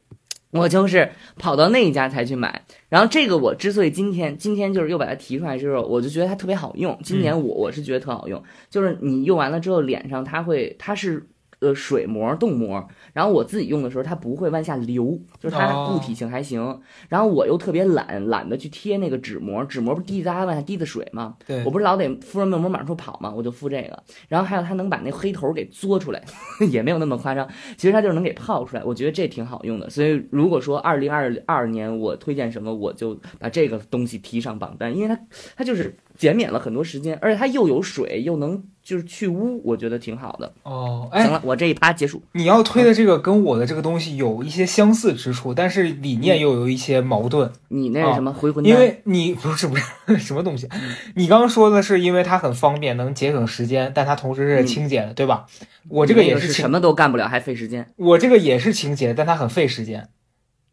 [0.50, 2.64] 我就是跑到那一家才去买。
[2.88, 6.98] 然后这个我之所以今天今天就是又把它提出来之后，我就觉得它特别好用。
[7.04, 11.28] 今年我我是觉得特好用，就是你用完了之后，脸上它会，它是。
[11.64, 16.78] 呃，水膜、冻膜，然后我自己用的时候，它不会往下流，就是它固体性还行。
[17.08, 21.36] 然后我又特别懒，懒得去贴那个纸膜，纸膜不滴答往下滴的水吗？
[21.46, 23.32] 对，我不是老得敷着面膜往出跑吗？
[23.34, 24.02] 我就敷这个。
[24.28, 26.22] 然后还有它能把那黑头给嘬出来，
[26.70, 27.48] 也没有那么夸张。
[27.78, 29.88] 其实它就是能给泡出来，我觉得这挺好用的。
[29.88, 35.18] 所以如果说二零二二年我推荐什么，我就把这个东西提上榜单，因为它
[35.56, 38.62] 它就是减免了很多时间，而且它又有水又能。
[38.84, 41.08] 就是去污，我觉得挺好的哦。
[41.10, 42.22] 行了，我这一趴结束。
[42.32, 47.50] 你要推的这个跟我的这个东西有一些相似之处，但是理念又有一些矛盾。
[47.68, 48.62] 你那是什么回魂？
[48.62, 49.74] 因为你不是不
[50.08, 50.68] 是什么东西？
[51.16, 55.46] 你刚刚说的是因为它很方便，能节省时间，但它同时是清洁的，对吧？
[55.88, 57.90] 我这个也是什么都干不了，还费时间。
[57.96, 60.10] 我这个也是清洁，但它很费时间。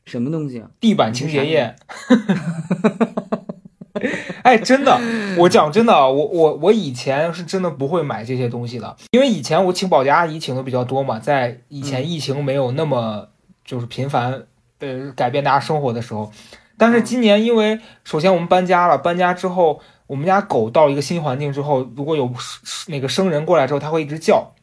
[0.04, 0.69] 什么东西啊？
[0.82, 1.77] 地板清洁液。
[4.43, 4.99] 哎，真的，
[5.38, 13.27] 我讲真的，我我我以前是真的不会买这些东西的，因为以前我请保洁阿姨请的比较多嘛，在以前疫情没有那么
[13.63, 14.43] 就是频繁，
[14.80, 16.32] 呃，改变大家生活的时候。
[16.77, 22.32] 但是今年，因为首先我们搬家了，搬家之后，我们家狗到一个新环境之后，如果有
[22.88, 24.54] 那个生人过来之后，它会一直叫，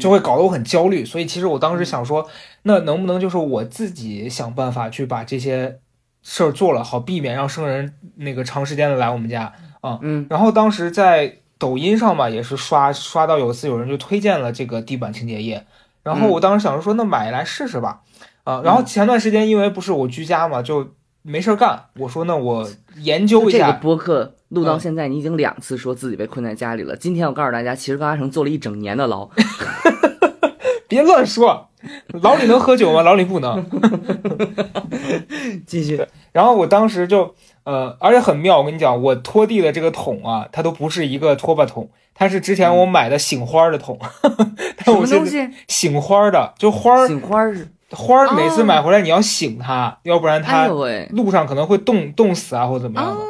[0.00, 1.04] 就会搞得我很焦虑。
[1.04, 2.26] 所以其实我当时想说，
[2.62, 5.80] 那能不能就是我自己想办法去把这些。
[6.24, 10.00] 事儿做了，好避免让生人那个长时间的来我们家啊。
[10.02, 15.64] 嗯，然后当时在抖音上吧，也是刷刷到有一次有人就推荐了这个地板清洁液，
[16.02, 18.00] 然后我当时想着说那买来试试吧，
[18.42, 23.66] 啊，然后前段时间因为不是我居家嘛，就没事儿干，我说那我研究一下。
[23.66, 26.96] 这个播客录到现在，你已经两次说自己被困在家里了。
[26.96, 29.28] 今天我告诉大家，其实高嘉诚坐了一整年的牢。
[30.88, 31.68] 别乱说，
[32.22, 33.02] 老李能喝酒吗？
[33.02, 33.64] 老李不能。
[35.66, 36.06] 继续。
[36.32, 43.98] 然后我当时就呃，而且很妙，我跟你讲，我拖地的这个桶啊，它都不是一个拖把桶，它是之前我买的醒花的桶。
[44.84, 45.48] 什么东西？
[45.68, 47.06] 醒花的，就花儿。
[47.06, 53.20] 醒花是花儿，每次买回来你要醒它，要不然它路上可能会冻冻死啊，或者怎么样的。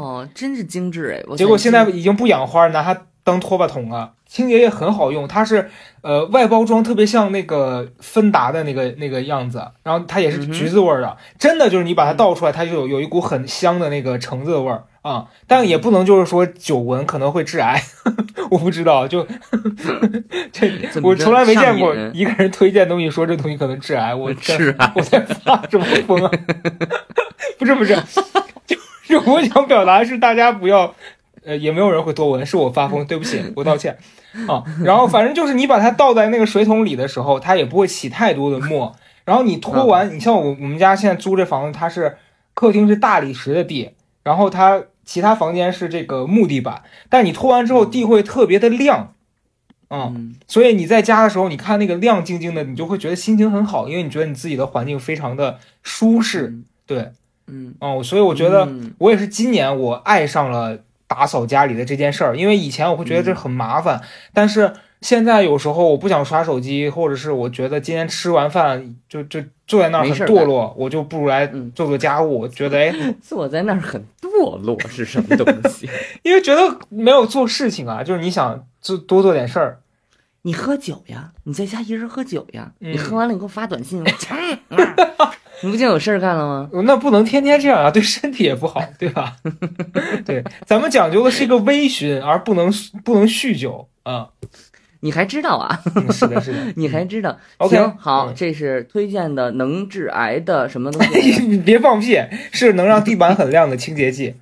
[0.00, 1.36] 哦，真是精致哎！
[1.36, 4.12] 结果现在已经不养花，拿它当拖把桶了。
[4.34, 5.70] 清洁液很好用，它是
[6.02, 17.80] 呃外包装特别像那个芬达的那个那个样子，然后它也是橘子味儿的，真的就是你把它倒出来，它就有有一股很香的那个橙子的味儿啊，但也不能就是说久闻可能会致癌，
[18.50, 19.24] 我不知道，就
[20.50, 20.68] 这
[21.00, 26.30] 我从来没见过一个人推荐东西说这东西可能致癌，我 致癌，我在发什么疯啊？
[27.56, 27.96] 不是不是，
[28.66, 30.92] 就是我想表达是大家不要。
[31.44, 33.96] 呃，也没有人会多闻，是我发疯， 对不起，我道歉
[34.48, 34.64] 啊。
[34.82, 38.96] 然后反正就是你把它倒在那个水桶里的时候，它也不会起太多的沫。
[39.24, 42.16] 然后你拖完，你像我我们家现在租这房子，它是
[42.52, 43.90] 客厅是大理石的地，
[44.22, 49.14] 然后它其他房间是这个木地板，但你拖完之后地会特别的亮，
[49.90, 56.54] 嗯，所以你在家的时候，你看那个亮晶晶的，你就会觉得心情很好，因为你觉得你自己的环境非常的舒适，
[56.86, 57.12] 对，
[57.46, 60.83] 嗯，哦，所以我觉得我也是今年我爱上了。
[61.06, 64.00] 打扫家里的这件事儿，因为以前我会觉得这很麻烦，
[64.32, 72.40] 但是现在有时候我不想刷手机，或者是我觉得今天吃完饭就就坐在那儿很堕落，我就不如来做做家务。
[72.40, 75.88] 我觉得哎， 坐在那儿很堕落是什么东西？
[76.22, 79.80] 因为觉得没有做事情啊，就是你想做多做点事儿。
[80.42, 81.32] 你喝酒呀？
[81.44, 82.72] 你在家一人喝酒呀？
[82.78, 84.02] 你喝完了你给我发短信。
[85.64, 86.68] 你不就有事儿干了吗？
[86.84, 89.34] 那不能天天这样啊，对身体也不好， 对吧？
[90.26, 92.70] 对，咱们讲究的是一个微醺，而不能
[93.02, 94.28] 不能酗酒啊。
[95.00, 95.80] 你还知道啊？
[96.12, 97.38] 是的，是的， 你还知道。
[97.68, 101.42] 行，好，这是推荐的能致癌的什么东西？
[101.48, 102.18] 你别放屁，
[102.52, 104.34] 是能让地板很亮的清洁剂。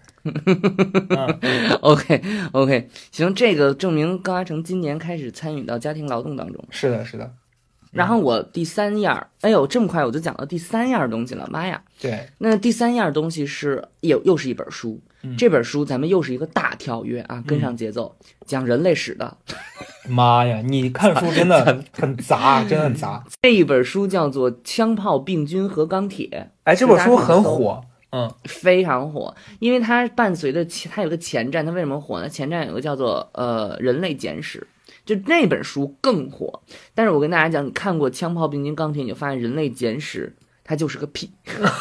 [1.83, 6.65] OK，OK，行，这个证明高阿成今年开始参与到家庭劳动当中。
[6.71, 7.31] 是的，是的。
[7.93, 11.81] 然后我第三样，哎呦，这么快我就讲到第三样东西了，妈呀！
[12.01, 14.99] 对，那第三样东西是又又是一本书，
[15.37, 19.37] 这本书咱们又是一个大跳跃啊，跟上节奏，讲人类史的。
[20.09, 23.23] 妈呀，你看书真的很 很杂，真的很杂。
[23.43, 26.27] 这一本书叫做《枪炮、病菌和钢铁》，
[26.65, 32.29] 哎，这本书很火，嗯，非常火，因为它伴随着它有个前站，它为什么火呢？
[32.29, 34.59] 前站有个叫做呃《人类简史》。
[35.05, 36.63] 就那本书更火，
[36.95, 41.31] 但是我跟大家讲，你看过《枪炮、病菌、钢铁》，你就发现《人类简史》它就是个屁，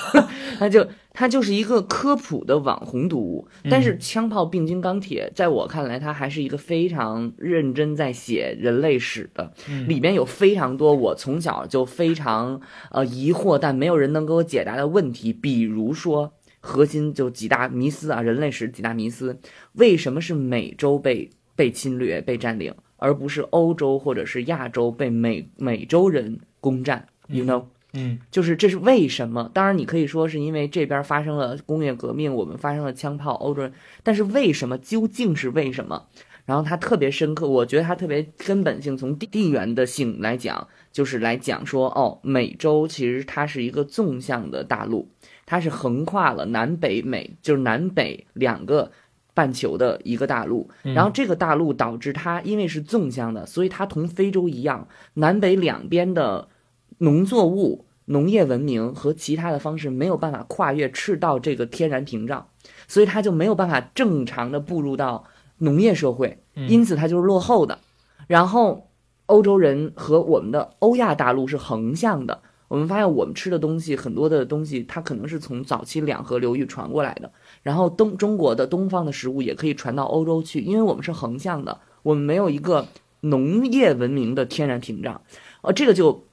[0.57, 3.47] 它就它就是一个科普的网红读物。
[3.69, 9.53] 但是《枪炮、病菌、钢铁》在我看来，它还是一个非常认真在写人类史的，
[9.87, 15.31] 里面有非常多我从小就非常呃疑惑，但没有人能给我解答的问题。
[15.31, 19.39] 比如说，核心就几大迷思啊，人类史几大迷思：
[19.73, 22.73] 为什么是美洲被被侵略、被占领？
[23.01, 29.49] 而不是欧洲或者是亚洲被美美洲人攻占，you know，嗯，就是这是为什么？
[29.55, 33.73] 当然，你可以说是因为这边发生了工业革命，我们发生了枪炮，欧洲人。
[34.03, 34.77] 但是为什么？
[34.77, 36.05] 究竟是为什么？
[36.45, 45.09] 然后他特别深刻，我觉得他特别根本性，从地缘的性来讲，就是来讲说，哦，美洲其实它是一个纵向的大陆，
[45.47, 48.91] 它是横跨了南北美，就是南北两个。
[49.33, 56.49] 半球的一个大陆，然后这个大陆导致它因为是纵向的，所以它同非洲一样，南北两边的
[56.97, 62.47] 农作物、农业文明和其他的方式没有办法跨越赤道这个天然屏障，
[62.87, 65.23] 所以它就没有办法正常的步入到
[65.59, 67.79] 农业社会，因此它就是落后的。
[68.27, 68.89] 然后
[69.27, 72.41] 欧洲人和我们的欧亚大陆是横向的。
[72.67, 77.29] 我们发现，我们吃的东西很多的东西，它可能是从早期两河流域传过来的。
[77.63, 82.87] 然后东中国的东方的食物也可以传到欧洲去，因为我们是横向的，我们没有一个
[83.21, 85.21] 农业文明的天然屏障。
[85.61, 86.23] 呃，这个就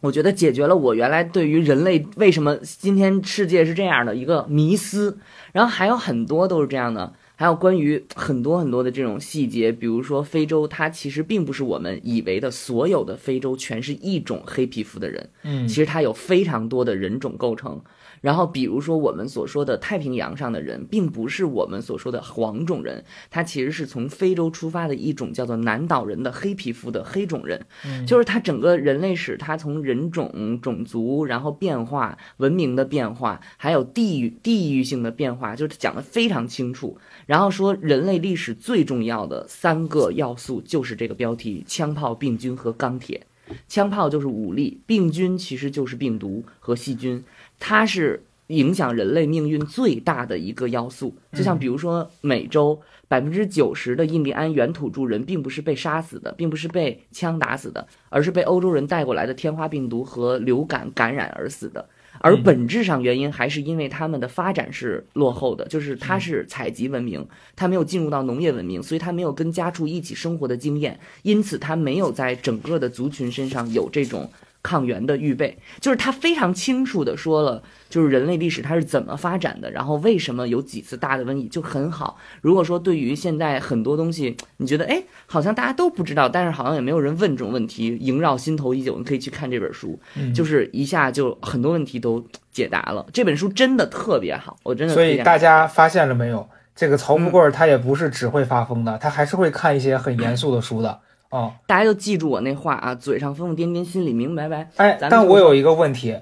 [0.00, 5.18] 我觉得解决了我原来对于人类为什么今天世界是这样的一个迷思。
[5.52, 7.12] 然后还有很多都是这样的。
[7.34, 17.80] 还有关于很多很多的这种细节，比如说非洲，它其实并不是我们以为的所有的非洲全是一种黑皮肤的人，嗯，其实它有非常多的人种构成。
[18.22, 27.66] 然后，比如说我们所说的太平洋上的人，并不是我们所说的黄种人，他其实是从非洲出发的一种叫做南岛人的黑皮肤的黑种人。
[28.06, 36.96] 就是他整个人类史，他从人种、种族，然后变化、文明的变化，还有地域地域性的变化，就是讲的非常清楚。
[37.26, 43.26] 然后说人类历史最重要的三个要素就是这个标题：枪炮、病菌和钢铁。
[43.68, 47.22] 枪炮就是武力，病菌其实就是病毒和细菌，
[47.64, 51.16] 它是影响人类命运最大的一个要素。
[51.32, 61.88] 就像比如说美洲百分之九十的印第安原土著人，并不是被杀死的，并不是被枪打死的，而是被欧洲人带过来的天花病毒和流感感染而死的。
[62.18, 74.28] 而本质上原因还是因为他们的发展是落后的，就是它是采集文明，它没有进入到农业文明，所以它没有跟家畜一起生活的经验，因此它没有在整个的族群身上有这种。
[74.62, 82.16] 抗原的预备，就是他非常清楚的说了，就是人类历史它是怎么发展的，然后为什么有几次大的瘟疫就很好。
[82.40, 88.96] 如果说对于现在很多东西，你觉得哎，好像大家都不知道，但是好像也没有人问这种问题，萦绕心头已久。
[88.98, 89.98] 你可以去看这本书，
[90.34, 93.04] 就是一下就很多问题都解答了。
[93.12, 94.94] 这本书真的特别好，我真的。
[94.94, 96.48] 所以大家发现了没有？
[96.74, 101.00] 这个曹富贵他也不是只会发疯的，他还是会看一些很严肃的书的。
[101.32, 104.68] 哦，大家就记住我那话啊，嘴上疯疯癫癫，心里明白白。
[104.76, 106.14] 哎，但我有一个问题，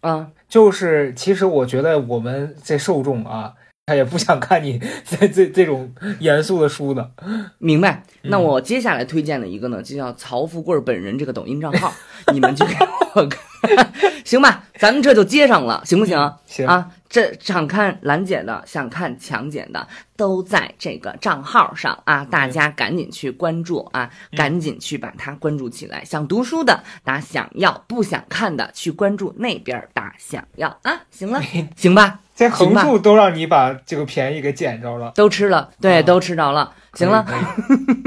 [0.00, 3.54] 啊，就是其实我觉得我们这受众啊，
[3.86, 7.10] 他也不想看你 这这这种严肃的书的。
[7.58, 8.04] 明白？
[8.22, 11.92] 那我接下来推荐的一个呢，就叫曹富贵本人这个抖音账号，
[12.32, 12.74] 你们就给
[13.16, 13.92] 我看，
[14.24, 14.62] 行吧？
[14.78, 16.32] 咱们这就接上了，行不行？
[16.46, 16.88] 行啊。
[17.12, 22.24] 这想看兰姐的，想看强姐的，都在这个账号上啊！
[22.24, 26.02] 大家赶紧去关注啊，赶紧去把它关注起来。
[26.06, 31.02] 想读书的打想要，不想看的去关注那边打想要啊！
[31.10, 31.42] 行了，
[31.76, 36.72] 行吧，这横竖都让你把这个便宜给捡着了，都吃了，对，都吃着了。
[36.94, 37.26] 行了，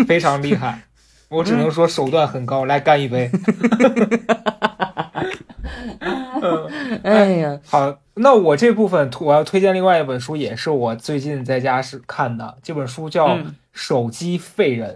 [0.08, 0.82] 非常厉害，
[1.30, 3.30] 我只能说手段很高，来干一杯。
[7.04, 12.58] 哎呀，好，那我这部分我要推荐另外一本书，也是我最近在家是看的。
[12.62, 13.30] 这本书叫
[13.72, 14.96] 《手机废人》，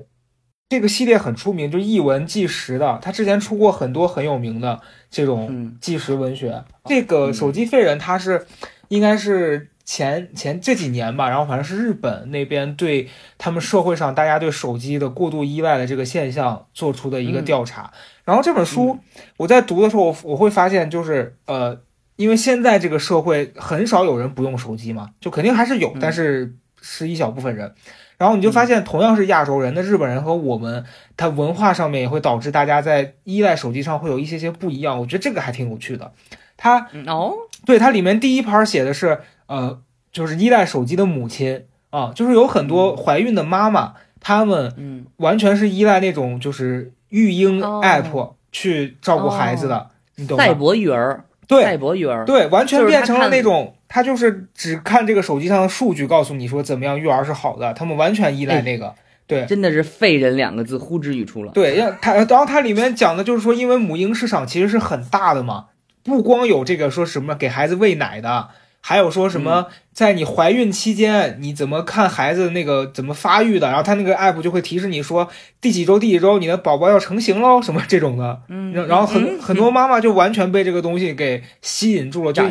[0.70, 3.00] 这个系列很出名，就译文纪实的。
[3.02, 4.80] 他之前出过很多很有名的
[5.10, 6.64] 这种纪实文学。
[6.86, 8.46] 这个《手机废人》，他是
[8.90, 17.92] 应该是前前这几年吧，然后反正是日本那边对他们社会上大家对手机的过度依赖的这个现象做出的一个调查。
[18.24, 19.00] 然后这本书
[19.38, 21.82] 我在读的时候，我我会发现，就是呃，
[22.18, 27.74] 因为现在这个社会很少有人不用手机嘛，就肯定还是有，但是是一小部分人。
[28.20, 30.86] 然后你就发现，同样是亚洲人，那日本人和我们，
[31.18, 35.00] 他文化上面也会导致大家在依赖手机上会有一些些不一样。
[35.00, 36.12] 我觉得这个还挺有趣的。
[36.56, 37.34] 他哦，
[37.66, 39.82] 对，它里面第一盘写的是呃，
[40.14, 46.94] 就是依赖手机的母亲啊，就是有很多怀孕的妈妈，她们嗯，完全是依赖那种就是。
[47.10, 50.44] 育婴 app 去照顾孩子的，你懂吗？
[50.44, 58.94] 赛博育儿，对，赛博育儿，对，完全变成了那种，他就是只看这个手机上的数据，告诉你说怎么样育儿是好的，他们完全依赖那个，
[59.26, 61.52] 对，真的是“废人”两个字呼之欲出了。
[61.52, 65.70] 对，要他，然后它里面讲的就是说，因为母婴市场其实是很大的嘛，
[66.04, 68.50] 不光有这个说什么给孩子喂奶的。
[68.82, 73.68] 还有说什么，在你怀孕期间，你怎么看孩子那个怎么发育的？
[73.68, 78.42] 然后他那个 app 就会提示你说第几周第几周你的宝宝要成型喽，什么这种的。
[78.48, 82.44] 嗯，然后很很多妈妈就完全被这个东西给吸引住了，就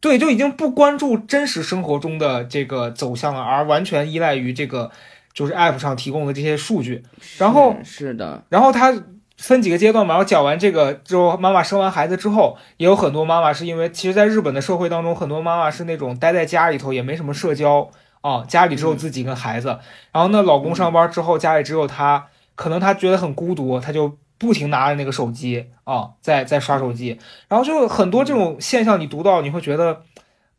[0.00, 4.90] 对，就已经不关注真实生活中的这个走向了，而完全依赖于这个
[5.34, 7.02] 就是 app 上提供的这些数据。
[7.38, 8.94] 然后是的，然后他。
[9.42, 19.78] 分几个阶段嘛，然后讲完这个之后，妈妈生完孩子之后，也有很多妈妈是因为，其实，在日本的社会当中，很多妈妈是那种待在家里头，也没什么社交啊，家里只有自己跟孩子。
[20.12, 27.18] 然后呢，老公上班之后，家里只有她，可能她觉得很孤独，她就不停拿着那个手机啊，在在刷手机。
[27.48, 30.02] 然后就很多这种现象，你读到你会觉得。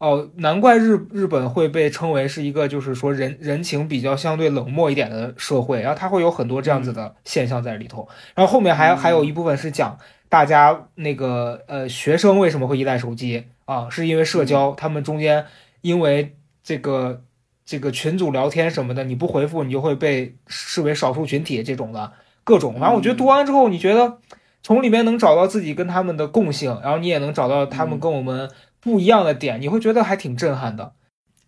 [0.03, 8.05] 哦，难怪日日本会被称为是一个，就是说人人情比较相对冷漠一点的社会，然后它会有很多这样子的现象在里头。
[8.35, 15.45] 然后后面还还有一部分是讲大家那个呃学生为什么会依赖手机啊，是因为社交，他们中间
[15.79, 17.23] 因为这个
[17.65, 22.11] 这个群组聊天什么的，你不回复你就会被视为少数群体这种的
[22.43, 22.73] 各种。
[22.73, 24.17] 反正我觉得读完之后，你觉得
[24.61, 28.49] 从里面能找到自己跟他们的共性，然后你也能找到他们跟我们。
[28.83, 30.93] 不一样的点，你会觉得还挺震撼的。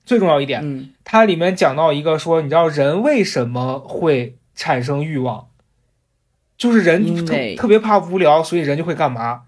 [0.06, 5.48] 最重要一点，嗯，它里面讲到一个说，你知道人为什么会产生欲望？
[6.58, 9.42] 就是人特特别怕无聊，所以人就会干嘛？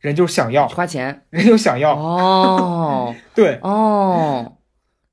[0.00, 4.56] 人就是想要花钱，人就想要哦， 对哦，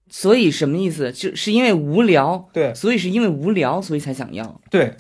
[0.10, 1.12] 所以什么意思？
[1.12, 4.96] 就是因为无聊，对，所以是因为无聊，所以才想要，对。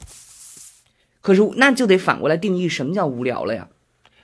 [1.22, 3.67] 可是那就得反过来定义什么叫无聊了呀？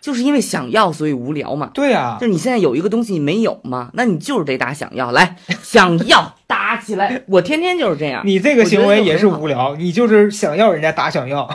[0.07, 1.69] 就是因为想要，所以无聊嘛。
[1.73, 7.23] 对呀，就是你现在有一个东西你没有嘛，那你就是得打想要来， 想要打起来。
[7.27, 8.21] 我天天就是这样。
[8.25, 11.45] 你这个行为也是无聊，你就是想要人家打想要。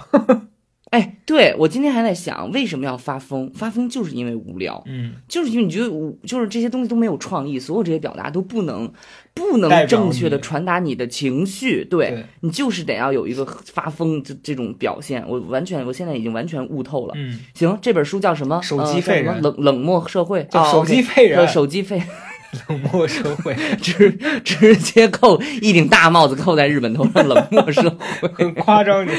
[0.93, 3.51] 哎，对我今天还在想，为什么要发疯？
[3.55, 8.93] 发疯就是因为无聊，嗯，就是因为你觉得无，就是这些东西都没有创意，所有这些表达都不能
[9.33, 15.25] 不能正确的传达你的情绪，对对你就是得要有一个发疯这这种表现。
[15.27, 17.15] 我完全，我现在已经完全悟透了。
[17.17, 18.61] 嗯，行，这本书叫什么？
[18.63, 22.03] 手机废人冷冷漠社会，叫哦手机废人叫手机废，
[22.69, 24.11] 冷漠社会 直
[24.45, 27.89] 直接扣一顶大帽子扣在日本头上，冷漠社
[28.21, 28.29] 会。
[28.37, 29.11] 很夸张，你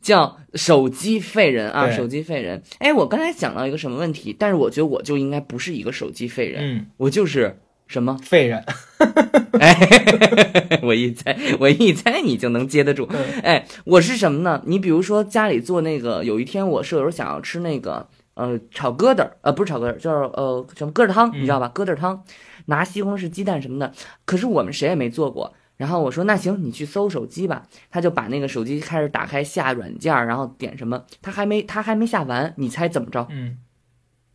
[0.00, 2.62] 叫手机废人啊，手机废人。
[2.78, 8.18] 哎，我刚才讲到一个什么问题，但是我觉得我就应该不是一个手机废人，嗯，我就是什么？
[8.22, 8.64] 废人，
[9.58, 9.76] 哎，
[10.82, 13.08] 我一猜，我一猜你就能接得住。
[13.10, 14.62] 嗯哎，我是什么呢？
[14.66, 21.70] 你比如说家里做那个，有一天我舍友想要吃那个呃炒疙瘩儿，呃不是炒疙瘩儿，就是呃什么疙瘩汤，你知道吧？
[21.74, 22.22] 疙瘩汤，
[22.66, 23.92] 拿西红柿鸡蛋什么的，
[24.24, 25.54] 可是我们谁也没做过。
[25.78, 27.62] 然后我说那行，你去搜手机吧。
[27.90, 33.26] 他就把那个手机开始打开下软件，然后点什么，他还没他还没下完，你猜怎么着？
[33.30, 33.56] 嗯，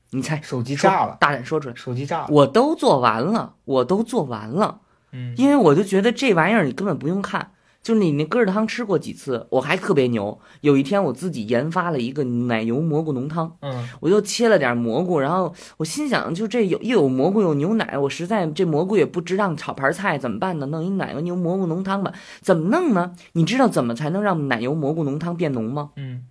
[0.10, 0.42] 你猜？
[0.42, 1.76] 手机炸了，大胆说出来。
[1.76, 4.82] 手机炸了，我都做完了，我都做完了。
[5.12, 7.52] 嗯，因为我就觉得这玩意儿你根本不用看，
[7.84, 10.40] 就是你那疙瘩汤吃过几次，我还特别牛。
[10.62, 20.66] 有一天我自己研发了一个奶油蘑菇浓汤，嗯，我就切了点蘑菇，然后我心想，就这有又有蘑菇又有牛奶，我实在这蘑菇也不值当炒盘菜，怎么办呢？
[20.68, 22.14] 弄一奶油牛蘑菇浓汤吧。
[22.40, 23.14] 怎么弄呢？
[23.34, 25.92] 你知道怎么才能让奶油蘑菇浓汤变浓吗？
[25.98, 26.24] 嗯，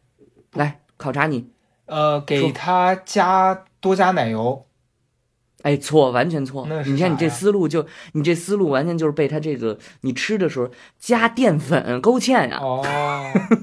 [0.55, 1.51] 来考察你。
[1.85, 4.65] 呃，给它加多加奶油，
[5.63, 12.85] 哎，错，完全错你看你这思路就，你这思路完全就是被他这个你吃的时候加淀粉勾芡呀、哦，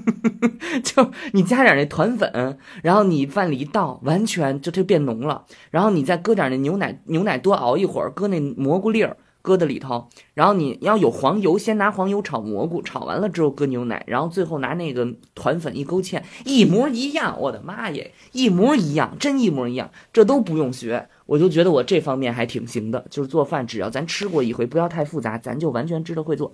[0.82, 5.44] 就你加点那团粉，然后你饭里一倒，完全就它就变浓了。
[5.70, 10.08] 然后你再搁点那牛奶，牛奶多熬一会儿，搁那蘑菇粒儿搁在里头。
[10.32, 17.38] 然后你要有黄油，先拿黄油炒蘑菇，炒完了之后搁牛奶，然后最后拿那个团粉一勾芡，一模一样。
[17.38, 21.08] 我的妈耶，一模一样，真一模一样，这都不用学。
[21.30, 26.52] 我就觉得我这方面还挺行的，就是做饭，只要咱吃过一回，不要太复杂，咱就完全知道会做。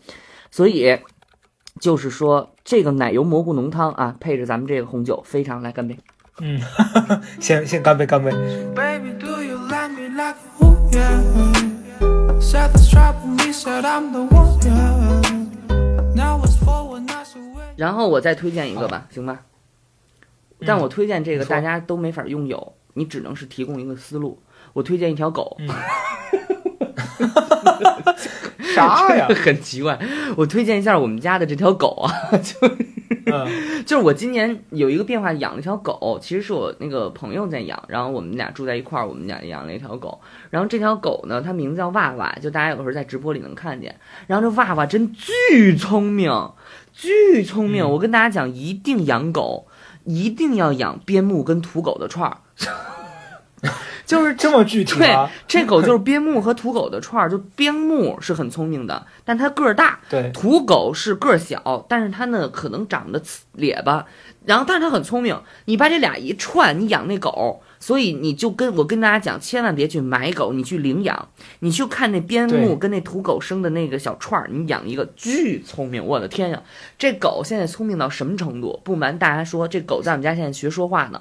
[0.51, 0.99] 所以
[1.81, 5.99] 就是说，这个奶油蘑菇浓汤啊，配着咱们这个红酒，非常来干杯。
[6.43, 6.61] 嗯，
[7.41, 8.31] 先先干杯，干杯
[8.75, 12.39] ，Baby, do you like me like ooh yeah?
[12.39, 16.15] Said the trouble me, said I'm the one yeah.
[16.15, 17.73] Now it's forward, not so way.
[17.79, 19.47] 然后我再推荐一个吧，行吧？
[20.67, 24.39] 但我推荐这个大家都没法拥有，你只能是提供一个思路。
[24.77, 25.57] 我推荐一条狗，
[28.75, 29.27] 啥呀？
[29.35, 29.99] 很奇怪。
[30.37, 32.69] 我推荐一下我们家的这条狗啊， 就
[33.33, 40.21] 嗯就是我今年有一个变化，养了一条狗，其实是我那个朋友在养，然后我们俩住在一块儿，我们俩养了一条狗。
[40.51, 43.99] 然后这条狗呢，它名字叫娃娃，就大家有时候在直播里能看见。
[44.27, 46.51] 然后这娃娃真巨聪明，
[46.93, 47.83] 巨聪明。
[47.83, 49.69] 嗯我跟大家讲，一定养狗，
[50.05, 52.37] 一定要养边牧跟土狗的串儿。
[54.07, 57.29] 就是这么具体对吗？，这狗就是边牧和土狗的串儿。
[57.29, 64.07] 就边牧是很聪明的，但它个儿大；对，土狗是个儿小，但是它呢可能长得呲咧巴，
[64.45, 65.39] 然后但是它很聪明。
[65.65, 71.29] 你把这俩一串，你养那狗，所以你就跟我跟大家讲，千万别去买狗，你去领养，
[71.59, 76.63] 你去看那边牧跟那土狗生的那个小串儿，你养一个巨聪明，我的天呀！
[76.97, 78.81] 这狗现在聪明到什么程度？
[78.85, 81.21] 不瞒大家说，这狗在我们家现在学说话呢，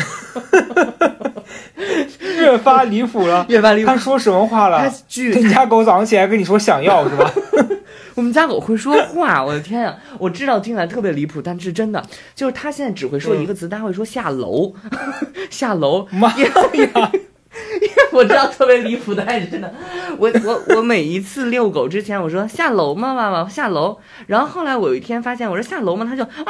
[2.38, 3.44] 越发离谱了。
[3.48, 3.96] 越发离谱他。
[3.96, 4.92] 说什么话它了？
[5.08, 7.30] 巨你家狗早上起来跟你说想要是吧？
[8.16, 9.96] 我们家狗会说话，我的天呀！
[10.18, 14.74] 我知道听起来特别离谱，但是真的，就是它现在只会说一个词，它会说下楼，
[15.48, 16.06] 下楼。
[16.10, 16.50] 妈呀！
[17.82, 19.72] 因 为我知道特别离谱，但是真的，
[20.18, 23.98] 我我我每一次遛狗之前，我说下楼吗，妈妈下楼。
[24.26, 26.44] 然后后来我有一天发现，我说下楼吗，它就啊啊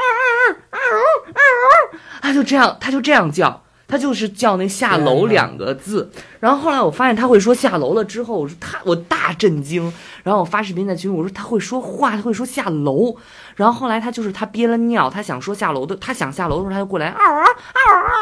[0.70, 3.62] 啊啊啊啊，它就这样，它就这样叫。
[3.90, 13.16] 它就是叫那下楼两个字，然后后来我发现他会说下楼了之后，我说他我大震惊，然后我发视频在群里我说他会说话，他会说下楼，
[13.56, 17.80] 然后后来他就是他憋了尿，他想说下楼的，他想下楼的时候他就过来啊啊啊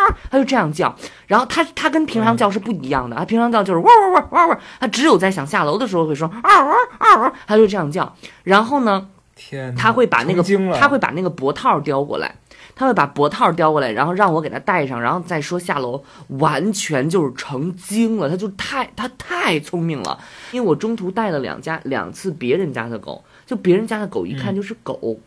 [0.09, 0.97] 啊，他就这样叫，
[1.27, 8.11] 然后他他跟平常叫是不一样的，他平常叫就是汪汪汪汪汪，他只有在想下楼的时候会说啊啊啊啊，他就这样叫，
[8.45, 9.07] 然后呢，
[9.37, 10.43] 天哪，他会把那个
[10.81, 12.35] 他会把那个脖套叼过来，
[12.79, 20.17] 他会把脖套叼过来，然后让我给他戴上，然后再说下楼，完全就是成精了，他就太他太聪明了。
[20.53, 25.19] 因为我中途带了两家两次别人家的狗，就别人家的狗一看就是狗，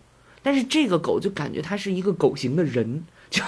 [0.42, 3.04] 但是这个狗就感觉它是一个狗型的人。
[3.32, 3.42] 就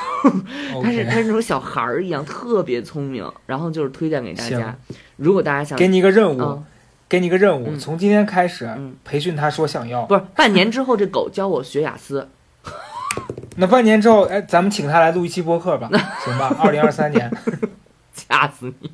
[0.81, 3.29] 它是是那种小孩儿一样，特别聪明。
[3.45, 4.73] 然后就是推荐给大家，
[5.17, 6.63] 如果大家想给你一个任务嗯，
[7.09, 10.05] 给你一个任务，嗯从今天开始嗯培训他说想要。
[10.05, 12.29] 不是半年之后，这狗教我学雅思。
[13.57, 15.89] 那半年之后，哎，咱们请他来录一期播客吧，
[16.23, 16.55] 行吧？
[16.59, 17.31] 二零二三年，
[18.15, 18.89] 掐死你！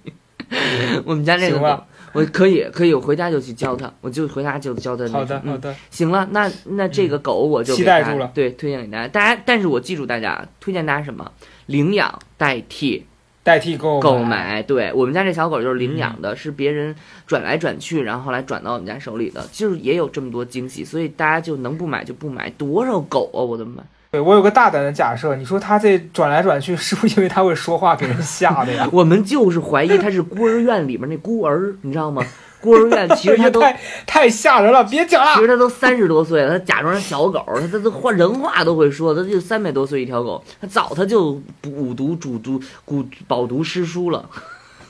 [1.06, 9.08] 我们家这个行吧，我可以可以，我回家就去教他，我就回家就教他好的好的，行了，那那这个狗我就期待住了对，推荐给大家。
[9.08, 11.32] 大家，但是我记住大家，推荐大家什么？
[11.68, 13.06] 领养代替
[13.44, 16.96] 代替购购买，对我们家这小狗就是领嗯养的，是别人
[17.28, 22.50] 转来转去，然后后来转到我们家手里的，就是也有这么多惊喜，所以大家就能不买就不买。
[22.52, 23.40] 多少狗啊！
[23.40, 23.84] 我的妈！
[24.12, 28.88] 对我有个大胆的假设，你说他这转来转去，是不是因为他会说话给人吓的呀？
[28.92, 32.24] 我们就是怀疑他是孤儿院里面那孤儿，你知道吗？
[32.60, 35.36] 孤儿院其实他都 太太吓人了，别讲了。
[35.36, 44.28] 其实他都三十多岁了，他假装是小狗，他他都话人话都会说，他就三百多岁一条狗，他早他就五读主读古饱读诗书了，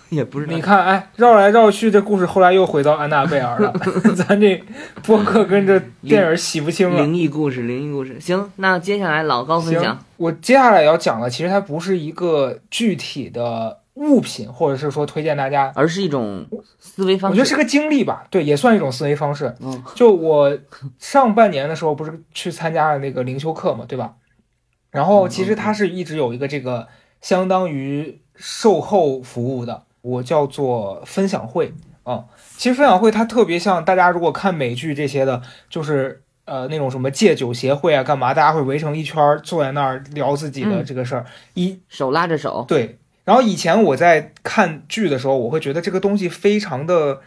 [0.12, 3.72] 也不是你看，哎，绕来绕去，这故事后来又回到安娜贝尔了。
[4.18, 4.62] 咱这
[5.04, 7.02] 播客跟这电影洗不清了。
[7.02, 8.20] 灵异故事，灵异故事。
[8.20, 16.46] 行，那接下来老高分行享，，我接下来要讲的，其实它不是一个具体的物品，或者是说推荐大家，而是一种
[16.80, 17.34] 思维方式。
[17.34, 19.56] 我觉得是个经历吧，对，也算一种思维方式。
[19.62, 20.58] 嗯就我
[20.98, 24.14] 上半年的时候，不是去参加了那个灵修课嘛，对吧？
[24.90, 26.88] 然后嗯其实它是一直有一个这个
[27.22, 31.74] 相当于售后服务的，我叫做分享会
[32.04, 32.26] 啊、
[32.58, 41.26] 其实分享会它特别像大家如果看美剧这些的，就是呃那种什么戒酒协会啊，干嘛，大家会围成一圈儿坐在那儿聊自己的嗯这个事儿。
[41.54, 47.22] 一手拉着手，对，然后以前我在看剧的时候，我会觉得这个东西非常的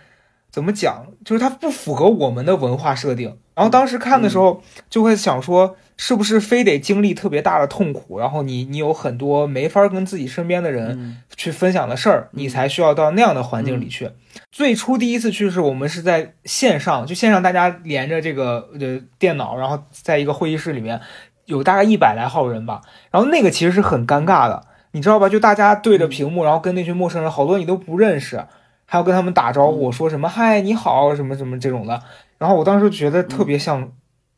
[0.50, 3.38] 怎么讲，就是它不符合我们的文化设定。
[3.54, 11.18] 然后当时看的时候，就会想说，是不是非得经历特别大的痛苦，然后你你有很多没法跟自己身边的人嗯。
[11.34, 14.08] 去分享的事儿，你才需要到那样的环境里去。
[14.52, 21.00] 最初第一次去是我们是在线上，就线上大家连着这个呃电脑，然后在一个会议室里面
[21.46, 25.28] 有大概一百来号人吧，然后那个其实是很尴尬的，你知道吧？
[25.28, 28.44] 就大家对着屏幕，然后跟那群陌生人，好多你都不认识，
[28.84, 32.00] 还要跟他们打招呼，说什么嗨你好什么什么这种的，
[32.42, 33.92] 然后我当时觉得特别像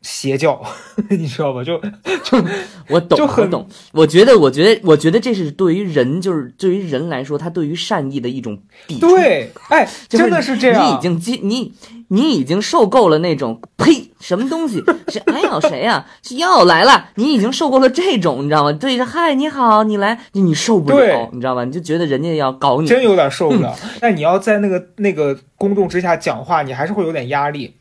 [0.05, 0.63] 邪教，
[1.09, 1.65] 你知道吧？
[1.65, 1.79] 就
[2.23, 2.39] 就
[2.89, 3.67] 我懂，就很我懂。
[3.93, 9.09] 我觉得，我觉得，我觉得这是对于人，就是对于人来说，他对于善意的一种抵触。
[9.09, 11.73] 对，哎， 真的是这样，你已经经你
[12.09, 18.73] 你已经受够了那种呸什么东西是哎呦谁呀、是又来了，你已经受够了这种，你知道吗？
[18.75, 21.65] 对着嗨你好，你来，你受不了，你知道吧？
[21.65, 23.75] 你就觉得人家要搞你，真有点受不了。
[24.01, 27.75] 但你要在那个那个公众之下讲话，你还是会有点压力。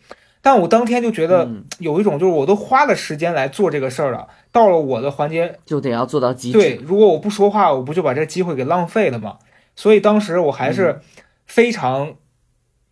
[0.46, 9.38] 但我当天就觉得嗯有一种，就是我都花了时间来做这个事儿了，到了我的环节，就得要做到极致对，如果我不说话，我不就把这机会给浪费了吗？
[9.76, 11.00] 所以当时我还嗯是
[11.48, 12.16] 非常，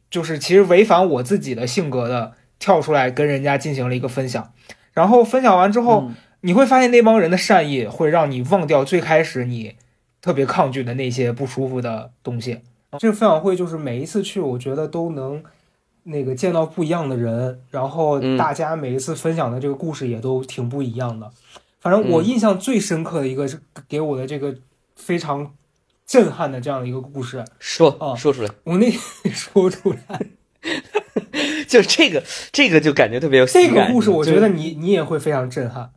[0.10, 4.54] 就是其实违反我自己的性格的，跳出来跟人家进行了一个分享。
[4.94, 9.76] 然后分享完之后，嗯你会发现那帮人的善意会让你忘掉最开始你
[10.24, 12.62] 特别抗拒的那些不舒服的东西。
[12.98, 15.44] 这个分享会就是每一次去，我觉得都能
[16.04, 21.30] 那个见到不一样的人，然后嗯大家每一次分享的这个故事也都挺不一样的。
[21.80, 24.56] 反正我嗯印象最深刻的一个是给我的这个
[24.96, 25.54] 非常
[26.06, 28.90] 震撼的这样的一个故事，说啊说出来，我那
[29.32, 30.26] 说出来
[31.68, 35.92] 就这个这个就感觉特别有喜这个故事，我觉得你你也会非常震撼。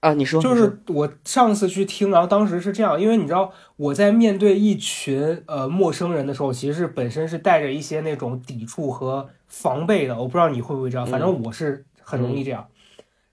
[0.00, 10.16] 啊，你说就是我上次去听，然后当时是这样，因为你知道我在面对一群呃陌生人的时候，其实是本身是带着一些那种抵触和防备的。
[10.16, 12.66] 我不知道你会不会这样，反正我是很容易这样。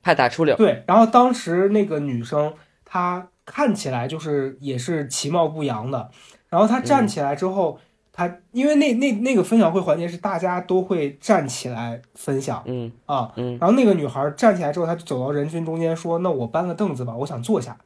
[0.04, 2.54] 怕打出溜，对，然后当时那个女生
[2.86, 6.10] 她看起来就是也是其貌不扬的，
[6.50, 7.80] 然后她站起来之后，
[8.18, 17.78] 她因为那那那个分享会环节是大家都会站起来分享嗯啊，嗯然后那个女孩站起来之后，她就走到人群中间说：“那我搬个凳子吧，我想坐下。”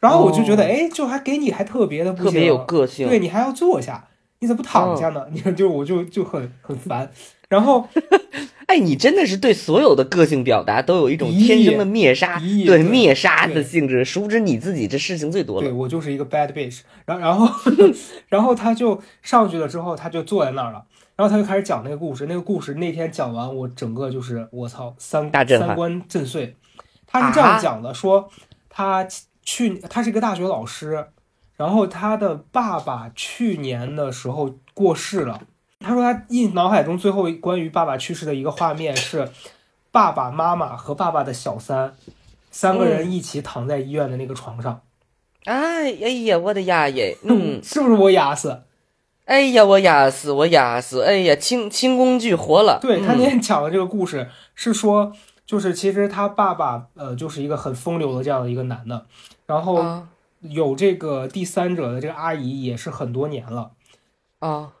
[0.00, 4.08] 然后我就觉得，哦哎，就还给你还特别的不行特别有个性，对你还要坐下，
[4.42, 5.26] 你怎么不躺下哦呢？
[5.30, 7.08] 你看，就我就就很很烦。
[7.48, 7.86] 然后
[8.66, 15.70] 哎，你真的是对所有的个性表达都有一种天生的灭杀，对对灭杀的性质，殊不知你自己这事情最多对。
[15.70, 17.94] 我就是一个 bad bitch，然后然 后
[18.28, 20.84] 然后他就上去了之后，他就坐在那儿了，
[21.14, 22.26] 然后他就开始讲那个故事。
[22.26, 26.56] 那个故事那天讲完，我整个就是我操三三观震碎。
[27.06, 28.28] 他是这样啊讲的，说
[28.68, 29.06] 他
[29.44, 31.06] 去他是一个大学老师，
[31.62, 35.40] 然后他的爸爸去年的时候过世了。
[35.78, 39.28] 他说他印脑海中最后关于爸爸去世的一个画面是
[39.92, 41.94] 爸爸妈妈和爸爸的小三
[42.50, 44.80] 三个人一起躺在医院的那个床上。
[45.44, 48.62] 哎哎呀，我的呀耶， 嗯，是不是我压死？
[49.24, 52.80] 哎呀，我压死，我压死，哎呀，轻轻工具活了。
[52.82, 55.12] 对他嗯那天讲的这个故事是说，
[55.46, 59.06] 就是其实他爸爸呃就是一个很风流的这样的一个男的，
[59.46, 60.08] 然后啊
[60.42, 63.72] 有这个第三者的这个阿姨也是很多年了。
[64.40, 64.72] 啊，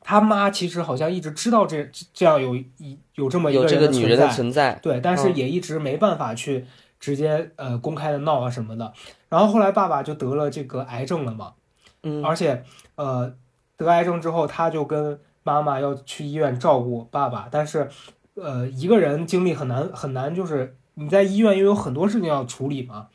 [0.00, 6.66] 他妈其实好像一直知道这这样有一有这么一有这人个女人的存存在，对，但是嗯也一直没办法去
[6.98, 8.92] 直接呃公开的闹啊什么的。
[9.28, 11.54] 然后后来爸爸就得了这个癌症了嘛，
[12.02, 12.64] 嗯而且
[12.96, 13.32] 呃
[13.76, 17.88] 得癌症之后，他就跟妈妈要去医院照顾爸爸，但是
[18.34, 23.06] 呃一个人精力很难很难，就是你在医院又有很多事情要处理嘛。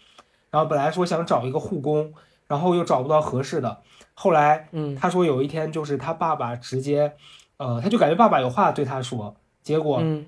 [0.49, 2.13] 然后本来说想找一个护工，
[2.47, 3.81] 然后又找不到合适的，
[4.13, 7.13] 后来嗯他说有一天就是他爸爸直接，
[7.57, 10.25] 呃，他就感觉爸爸有话对他说，结果嗯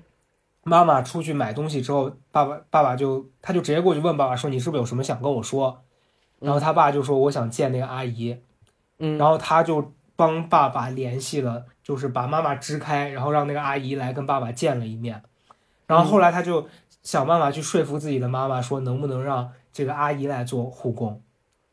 [0.62, 5.82] 妈妈出去买东西之后，爸爸爸爸就他就直接过去问爸爸说你是不是有什么想跟我说？
[6.38, 8.38] 然后他爸就说我想见那个阿姨，
[8.98, 15.22] 嗯，然后他就帮爸爸联系了，就是把妈妈支开，然后让那个阿姨来跟爸爸见了一面。
[15.86, 16.66] 然后后来他就
[17.02, 21.22] 想办法去说服自己的妈妈，说能不能让这个阿姨来做护工。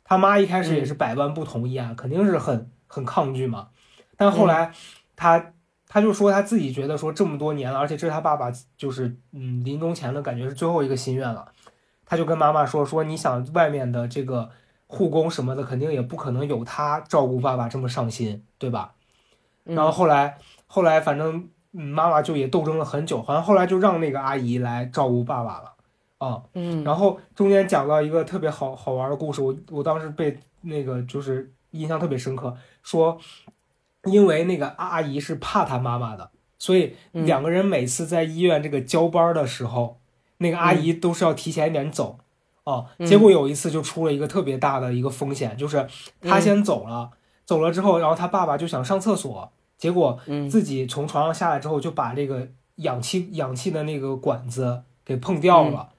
[0.05, 3.67] 他妈一开始也是百般不同意啊，肯定是很很抗拒嘛。
[4.15, 4.71] 但后来
[5.17, 5.51] 他
[5.89, 11.51] 他就说他自己觉得说这么多年了，而且这是他爸爸就是嗯临终前的感觉是最后一个心愿了。
[12.05, 14.49] 他就跟妈妈说说你想外面的这个
[14.87, 18.93] 护工什么的，肯定也不可能有他照顾爸爸这么上心，对吧？
[19.65, 20.37] 嗯然后后来
[20.67, 25.73] 后来反正嗯妈妈就也斗争了很久，好像后来就让那个阿姨来照顾爸爸了
[26.17, 26.43] 啊。
[26.53, 33.17] 嗯然后中间讲到一个特别好好玩的故事，我我当时被那个就是印象特别深刻，说
[34.05, 39.99] 因为那个阿姨是怕她妈妈的，所以嗯两个人每次在医院这个交班的时候，
[40.37, 42.19] 那个阿姨都是要提前一点走。
[42.63, 45.87] 哦，嗯结果有一次就出了一个特别大的一个风险，就是
[46.21, 47.11] 她先走了，
[47.45, 55.89] 走了之后，然后她爸爸就想上厕所，结果嗯自己从床上下来之后就把这个氧气氧气的那个管子给碰掉了。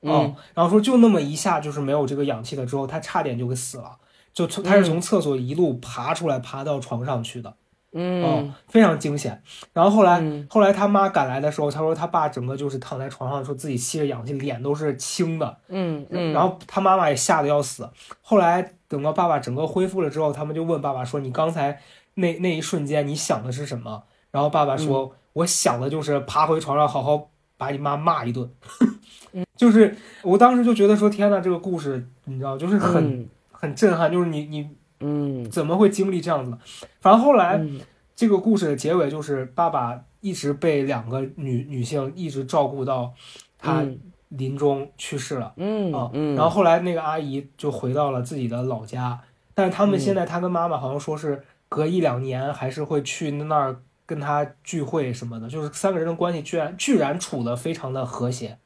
[0.00, 3.96] 哦嗯，然后说就那么一下就是没有这个氧气了之后，他差点就给死了，
[4.32, 7.54] 就从他是从厕所一路爬出来，爬到床上去的，哦
[7.92, 9.42] 嗯，非常惊险。
[9.72, 10.46] 然后后来、嗯。
[10.48, 17.88] 后来他妈赶来的时候，他说他爸整个就是躺在床上，说自己吸着氧气，脸都是青的，嗯嗯，然后他妈妈也吓得要死。
[18.20, 21.80] 后来等到爸爸整个恢复了之后，他们就问爸爸说：“你刚才
[22.14, 25.18] 那那一瞬间你想的是什么？”然后爸爸说：“嗯。
[25.34, 28.50] 我想的就是爬回床上好好把你妈骂一顿。
[29.54, 36.58] ”就是我当时就觉得说：“天呐，这个故事你知道，就是很、嗯很震撼，就是你你嗯怎么会经历这样子的？
[37.00, 37.78] 反正后来、嗯
[38.16, 43.12] 这个故事的结尾就是爸爸一直被两个女女性一直照顾到
[43.56, 43.96] 他嗯
[44.30, 45.52] 临终去世了。
[45.56, 49.20] 嗯啊，嗯，然后后来那个阿姨就回到了自己的老家，
[49.54, 58.56] 但是他们嗯现在他跟妈妈好像说是隔一两年还是会去那儿跟他聚会什么的，就是三个人的关系居然居然处得非常的和谐，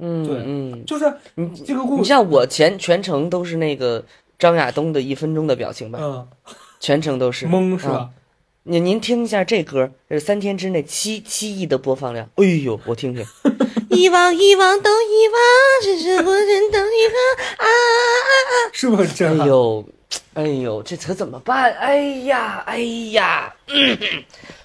[0.00, 1.04] 嗯对嗯，就是
[1.36, 4.04] 你这个故事，你像我全全程都是那个
[4.40, 6.26] 张亚东的一分钟的表情吧，嗯，
[6.80, 8.10] 全程都是啊懵是吧？
[8.64, 12.28] 您您听一下这歌，这是三天之内七七亿的播放量。
[12.34, 13.24] 哎呦，我听听，
[13.88, 15.40] 遗忘遗忘都遗忘，
[15.82, 19.14] 只是浑身都遗忘啊啊啊是不是很啊！
[19.16, 19.46] 震撼？
[19.46, 19.88] 哎呦，
[20.34, 21.72] 哎呦，这可怎么办？
[21.78, 22.78] 哎呀，哎
[23.12, 23.54] 呀！
[23.68, 23.96] 嗯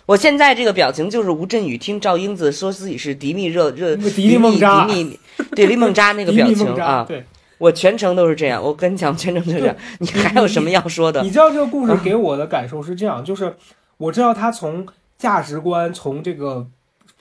[0.06, 5.20] 我现在这个表情就是吴镇宇听赵英子说自己是迪丽热热 迪丽梦扎迪丽
[5.56, 7.24] 迪丽梦扎那个 表情啊，对，
[7.58, 8.62] 我全程都是这样。
[8.62, 9.76] 我跟你讲，全程都是这样。
[10.00, 11.32] 你还有什么要说的你？
[11.32, 13.56] 知道这个故事给我的感受是这样，就是
[13.98, 14.86] 我知道他从
[15.18, 16.68] 价值观，从这个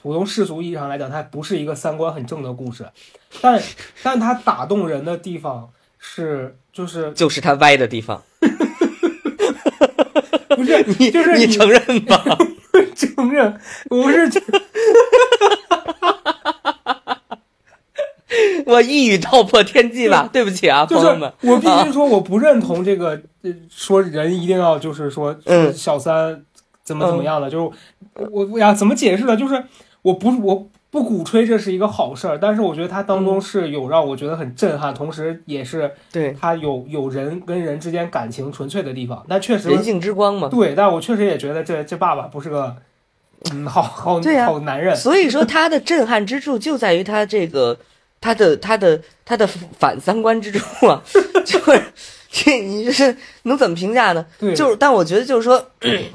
[0.03, 2.85] 普通世俗意义上来讲，它不是一个三观很正的故事，
[3.41, 3.63] 但
[4.03, 5.71] 但它打动人的地方
[6.01, 8.21] 是，就是就是他歪的地方，
[10.57, 12.21] 不是你就是你承认吧？
[12.95, 13.59] 承认，
[13.91, 14.31] 我是
[18.67, 21.33] 我一语道破天机了，对不起啊，就是朋友们。
[21.43, 26.45] 我必须说，我不认同这个，呃说人一定要就是说，嗯小三
[26.83, 27.71] 怎么怎么样的，就是
[28.31, 29.37] 我我呀怎么解释呢？
[29.37, 29.63] 就是
[30.03, 39.25] 我不我不鼓吹这是一个好事儿，但是我觉得它当中是有让我觉得很震撼，同时也是对，它有有人跟人之间感情纯粹的地方。
[39.27, 40.51] 那确实人性之光嘛。
[40.51, 42.77] 对，但我确实也觉得这这爸爸不是个
[43.53, 44.95] 嗯好好好男人。
[44.95, 47.79] 所以说他的震撼之处就在于他这个
[48.21, 51.03] 他的他的他的反三观之处啊，
[51.47, 51.83] 就是
[52.33, 54.25] 这 你这是能怎么评价呢？
[54.39, 55.63] 对，就是，但我觉得就是说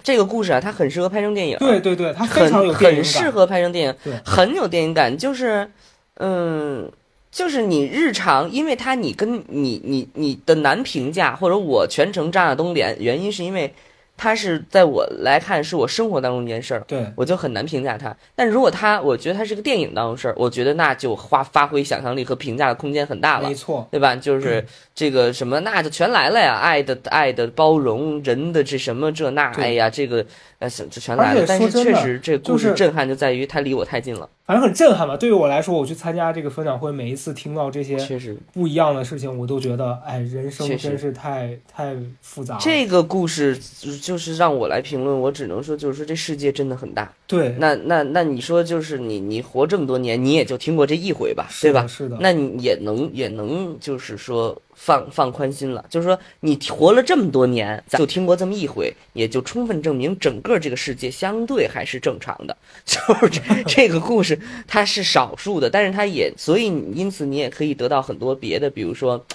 [0.03, 3.03] 这个故事啊，它很适合拍成电影，对对对，它非很常有电影感。
[3.03, 5.15] 很适合拍成电影对，很有电影感。
[5.15, 5.70] 就是，
[6.15, 6.91] 嗯，
[7.32, 13.72] 就是你日常，因为它你跟你你你的难评价，或者我全程张亚东脸，原因是因为
[14.18, 18.15] 它是在我来看是我生活当中一件事儿，对，我就很难评价他。
[18.36, 23.53] 但如果他，我觉得他是个电影当中事儿，我觉得那就发发挥想象力和评价的空间很大了没。
[23.53, 24.15] 错，对吧？
[24.15, 24.65] 就是
[24.95, 26.55] 这个什么，那就全来了呀！
[26.55, 30.26] 爱的爱的包容，人的这什么这那，对哎呀，这个
[30.60, 31.45] 呃，这全来了。
[31.47, 35.16] 但是确实，这故事震撼就在于它离我太近了，反正很震撼吧。
[35.16, 38.36] 对于我来说，我去参加这个分享会，每一次听到这些确实。
[38.53, 42.60] 不一样的事情，我都觉得，哎，人生真是太太复杂了。
[42.60, 47.14] 这个故事就就是让我来评论，我只能说，就是说这世界真的很大。
[47.28, 51.86] 对，那那那你说，就是你你活这么多年，你也就听过这一回吧，对吧？
[51.86, 62.55] 是的，那你也能也能就是说放放宽心了，就是说你活了这么多年，就听过这么一回，也就充分证明整个这个世界相对还是正常的。
[62.86, 69.25] 就是这 这个故事它是少数的，但是它也所以你因此你也可以得到很多别的，比如说。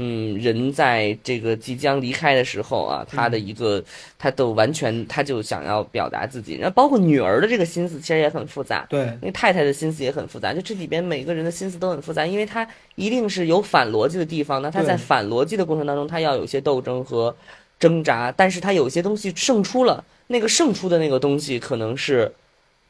[0.00, 3.82] 嗯，人在这个即将离开的时候啊，他的一个，
[4.16, 8.86] 他都完全，他就想要表达自己，然后包括女儿的这个心思，其实也很复杂。
[8.88, 17.34] 对，那太太的心思也很复杂，就这里边每个人的心思都很复杂，因为他一定是有反逻辑的地方，那他在反逻辑的过程当中，他要有一些斗争和
[17.80, 22.32] 挣扎，但是他有些东西胜出了，那个胜出的那个东西可能是，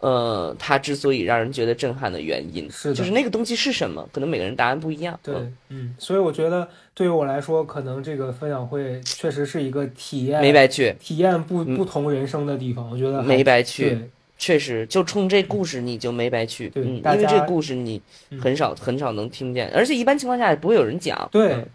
[0.01, 5.19] 呃，他之所以让人觉得震撼的原因，是的就是那个东西是什么，可能每个人答案不一样。
[5.23, 12.89] 对嗯，嗯，所以我觉得对于我来说，可能这个分享会确实是一个体验，没白去，体验不嗯不同人生的地方。
[12.91, 13.99] 我觉得没白去。
[14.39, 21.29] 确实，就冲这故事你就没白去，对嗯，因为这故事你嗯很少、很少能听见，而且一般情况下也不会有人讲。
[21.33, 21.67] 对嗯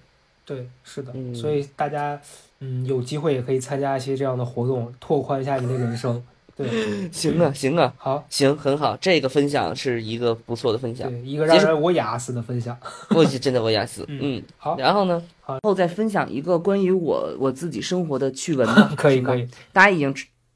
[0.46, 1.12] 对，是的。
[1.14, 2.18] 嗯所以大家
[2.62, 6.24] 嗯有机会也可以参加一些这样的活动，拓宽一下你的人生。
[6.56, 6.68] 对，
[7.12, 12.78] 行啊，行啊，好，行，很好，这个分享是一个不错的分享，对一个让人我哑死的分享。
[13.16, 15.54] 我是真的我雅思，嗯嗯，好，然后呢，好。
[15.54, 20.14] 然后再分享一个关于我我自己生活的趣闻 吧可以可以，大家已经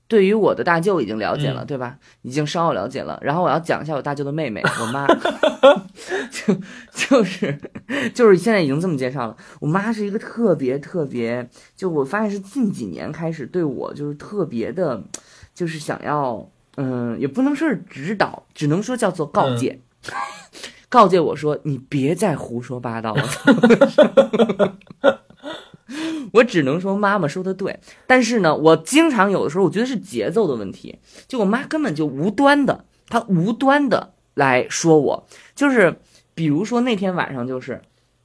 [0.07, 1.67] 对于我的大舅已经了解了，嗯。
[1.67, 1.97] 对吧？
[2.21, 3.19] 已经稍有了解了。
[3.21, 5.05] 然后我要讲一下我大舅的妹妹，我妈，
[6.31, 6.55] 就
[6.93, 7.59] 就是
[8.13, 9.35] 就是现在已经这么介绍了。
[9.59, 15.03] 我妈是一个特别特别，就我发现是近几年开始对我就是特别的，
[15.57, 19.81] 就是想要，嗯，也不能说是指导，只能说叫做告诫。
[20.87, 23.23] 告诫我说：“你别再胡说八道了。
[26.33, 35.99] ”我只能说妈妈说的对，但是呢，我经常有的时候我觉得是节奏的问题，就我妈根本就无端的，她无端的来说我，就是
[36.35, 37.81] 比如说那天晚上就是，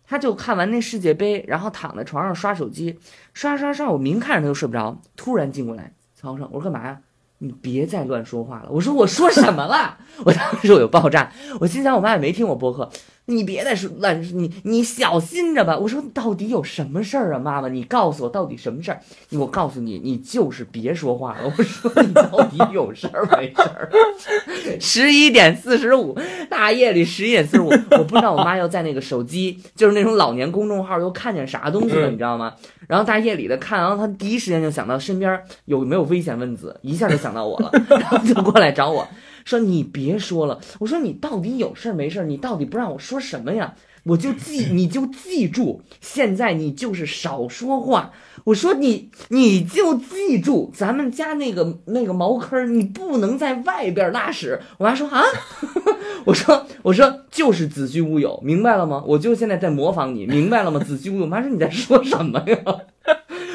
[0.06, 2.98] 她就看完那世界杯，然后躺在床上刷手机，
[3.32, 7.00] 刷刷刷，我明看着她就睡不着，突然进过来，曹生，我说干嘛呀？
[7.44, 8.68] 你别再乱说话了。
[8.70, 9.98] 我说我说什么了？
[10.24, 11.28] 我当时我就爆炸，
[11.58, 12.88] 我心想我妈也没听我播客，
[13.26, 15.78] 你别再说乱，你你小心着吧。
[15.78, 19.00] 我说到底有什么事儿啊，妈妈，你告诉我到底什么事儿？
[19.30, 21.52] 我告诉你，你就是别说话了。
[21.56, 23.90] 我说你到底有事儿没事儿？
[24.80, 26.18] 十一点四十五，
[26.50, 32.52] 大夜里十一点四十五，我不知道我妈要在那个手机，就是那种老年公众号又看见啥东西了，嗯你知道吗？
[32.88, 39.06] 然后大夜里的看，然后她第一时间就想到身边有没有危险分子，一下就想到我了，然后就过来找我
[39.44, 42.24] 说：“你别说了。”我说：“你到底有事儿没事儿？
[42.24, 43.74] 你到底不让我说什么呀？”
[44.04, 48.10] 我就记，你就记住，现在你就是少说话。
[48.42, 54.58] 我说你，你就记住，咱们家那个那个茅坑，你不能在外边拉屎。
[54.78, 55.22] 我妈说啊，
[56.26, 59.04] 我说我说就是子虚乌有，明白了吗？
[59.06, 60.80] 我就现在在模仿你，明白了吗？
[60.82, 61.22] 子虚乌有。
[61.22, 62.58] 我妈说你在说什么呀？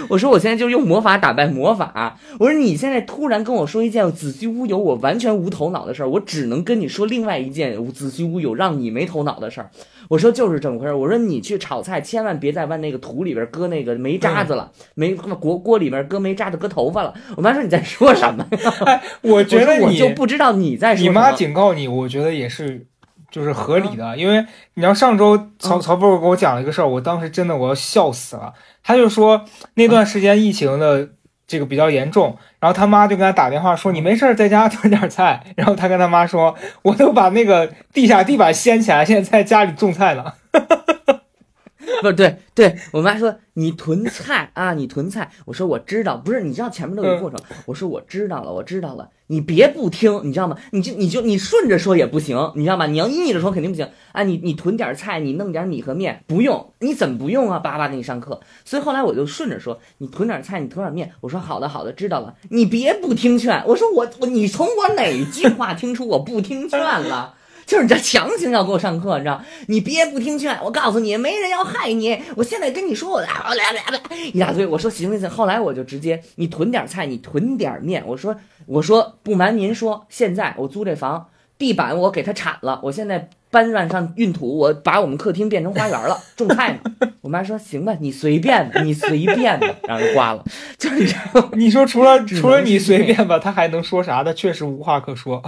[0.09, 2.17] 我说我现在就用魔法打败魔法。
[2.39, 9.69] 我说你现在突然跟我说一件子虚乌有，我完全无头脑的事儿，我只能跟你说另外一件子虚乌有让你没头脑的事儿。
[10.09, 10.97] 我说就是这么回事儿。
[10.97, 17.13] 我说你去炒菜，千万别再往那个土里边搁那个煤渣子了，煤锅锅里边搁煤渣子搁头发了。
[17.35, 19.01] 我妈说你在说什么呀？
[19.21, 21.09] 我觉得你我我就不知道你在说什么。
[21.09, 22.87] 你妈警告你，我觉得也是，
[23.29, 24.45] 就是合理的，因为
[24.75, 28.53] 你要上周曹嗯曹波给我讲了一个事儿，我当时真的我要笑死了。
[28.87, 31.09] 他就说那段时间疫情的
[31.45, 40.23] 这个比较严重，然后他妈就跟他打电话说你没事儿在家囤点菜， 然后他跟他妈说我都把那个地下地板掀起来，现在在家里种菜呢。
[42.01, 45.29] 不是对对，我妈说你囤菜啊，你囤菜。
[45.45, 47.37] 我说我知道，不是你知道前面都有个过程。
[47.65, 50.57] 我说我知道了，我知道了，你别不听，你知道吗？
[50.71, 52.87] 你就你就你顺着说也不行，你知道吗？
[52.87, 54.23] 你要逆着说肯定不行啊！
[54.23, 57.59] 你你囤点菜，你弄点米和面，不用，你怎么不用啊？
[57.59, 58.39] 叭叭给你上课。
[58.63, 61.11] 所以后来我就顺着说，你囤点菜，你囤点面。
[61.21, 62.35] 我说好的好的，知道了。
[62.49, 63.63] 你别不听劝。
[63.67, 67.35] 我说我我你从我哪句话听出我不听劝了？
[67.67, 69.43] 就是你这强行要给我上课，你知道？
[69.67, 72.17] 你别不听劝，我告诉你，没人要害你。
[72.37, 74.65] 我现在跟你说，我来来来来一大堆。
[74.65, 78.01] 我说行行行，后来我就直接你囤点菜，你囤点面。
[78.07, 78.33] 我说
[78.65, 87.09] 我说不瞒您说，现在我租这房地板我给它铲了，我现在搬乱上运土，我把我们客厅变成花园了， 种菜呢。
[87.21, 90.45] 我妈说行吧，你随便吧，你随便吧， 然后就挂了。
[90.77, 91.49] 就是这样。
[91.53, 94.23] 你说除了 除了你随便吧，他还能说啥？
[94.23, 95.41] 他确实无话可说。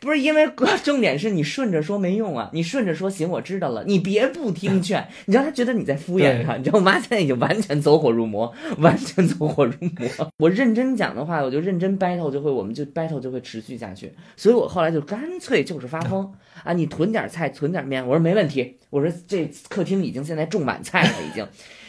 [0.00, 0.48] 不是因为
[0.82, 6.56] 重点是你顺着说没用啊，你顺着说行，我知道了，你别不听劝，你知道他觉得你在敷衍他。
[6.56, 10.32] 你知道我妈现在已经完全走火入魔，完全走火入魔。
[10.38, 14.14] 我认真讲的话，我就认真 battle 就会，我们就 battle 就会持续下去。
[14.34, 16.32] 所以我后来就干脆就是发疯
[16.64, 21.46] 啊，你囤点菜，存点面，我说没问题，我说这客厅已经现在种满菜了，已经。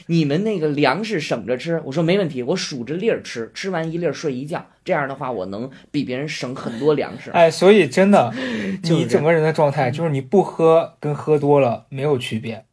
[0.08, 7.32] 你们那个粮食省着吃，我说没问题，我数着粒儿吃，吃完一粒儿睡一觉，这样的话我能比别人省很多粮食。
[7.32, 8.32] 哎，所以真的，
[8.84, 12.64] 你整个人的状态就是你不喝跟喝多了没有区别，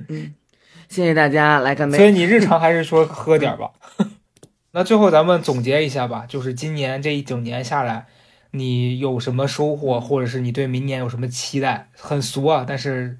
[0.88, 1.98] 谢谢大家来干杯。
[1.98, 3.72] 所以你日常还是说喝点儿吧。
[4.72, 8.06] 那最后咱们总结一下吧，就是今年这一整年下来，
[8.52, 11.90] 你有什么收获，或者是你对明年有什么期待？
[11.96, 13.18] 很俗啊，但是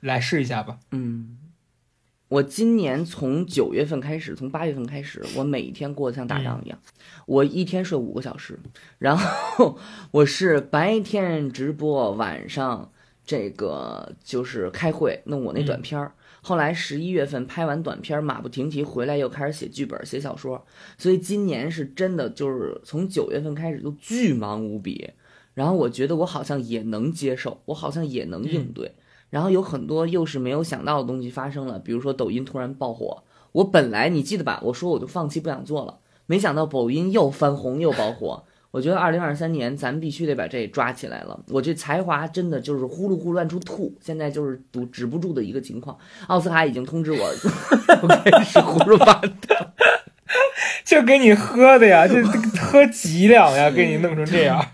[0.00, 0.78] 来试一下吧。
[0.90, 1.38] 嗯，
[2.28, 6.78] 我今年从九月份开始，从八月份开始，我每一天过得像打仗一样，
[7.26, 8.60] 我一天睡五个小时，
[8.98, 9.78] 然后
[10.10, 12.92] 我是白天直播，晚上
[13.24, 16.12] 这个就是开会弄我那短片儿。
[16.46, 20.64] 后来十一月份拍完短片儿，马不停蹄回来又开始写剧本、写小说，
[20.96, 25.10] 所以今年是真的就是从九月份开始就巨忙无比。
[25.54, 28.94] 然后我觉得我好像也能接受，我好像也能应对。
[29.28, 38.44] 然后有很多又是没有想到的东西发生了，比如说抖音突然爆火，我本来你记得吧，我说我就放弃不想做了，没想到抖音又翻红又爆火。
[38.70, 41.38] 我觉得二零二三年咱们必须得把这抓起来了。
[41.48, 45.96] 我这才华真的就是呼噜呼噜乱出吐，现在就是堵止不住的一个情况。
[46.26, 47.18] 奥斯卡已经通知我，
[48.02, 49.72] 我开始胡说八道。
[50.84, 52.28] 就给你喝的呀，这这
[52.60, 54.64] 喝几两呀， 给你弄成这样。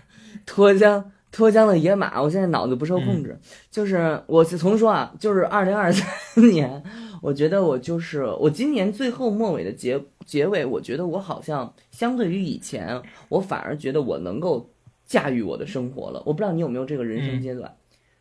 [0.45, 3.39] 脱缰脱缰的野马，我现在脑子不受控制。
[3.71, 6.05] 就是我是从说啊，就是二零二三
[6.51, 6.83] 年，
[7.21, 14.69] 我觉得我就是我今年最后末尾的结结尾，我觉得我好像相对于以前，我反而觉得我能够
[15.05, 16.21] 驾驭我的生活了。
[16.25, 17.75] 我不知道你有没有这个人生阶段，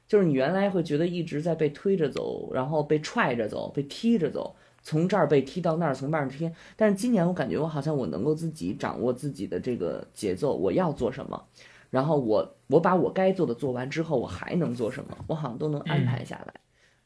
[0.07, 4.55] 就是你原来会觉得一直在被推着走，然后被踹着走，被踢着走。
[4.85, 11.41] 从这儿被踢到那儿，从那儿踢，但是今年我感觉我好像我能够自己掌握自己的这个节奏，我要做什么，
[11.89, 16.55] 然后我我把我该做的做完之后，我还能做什么，我好像都能安排下来，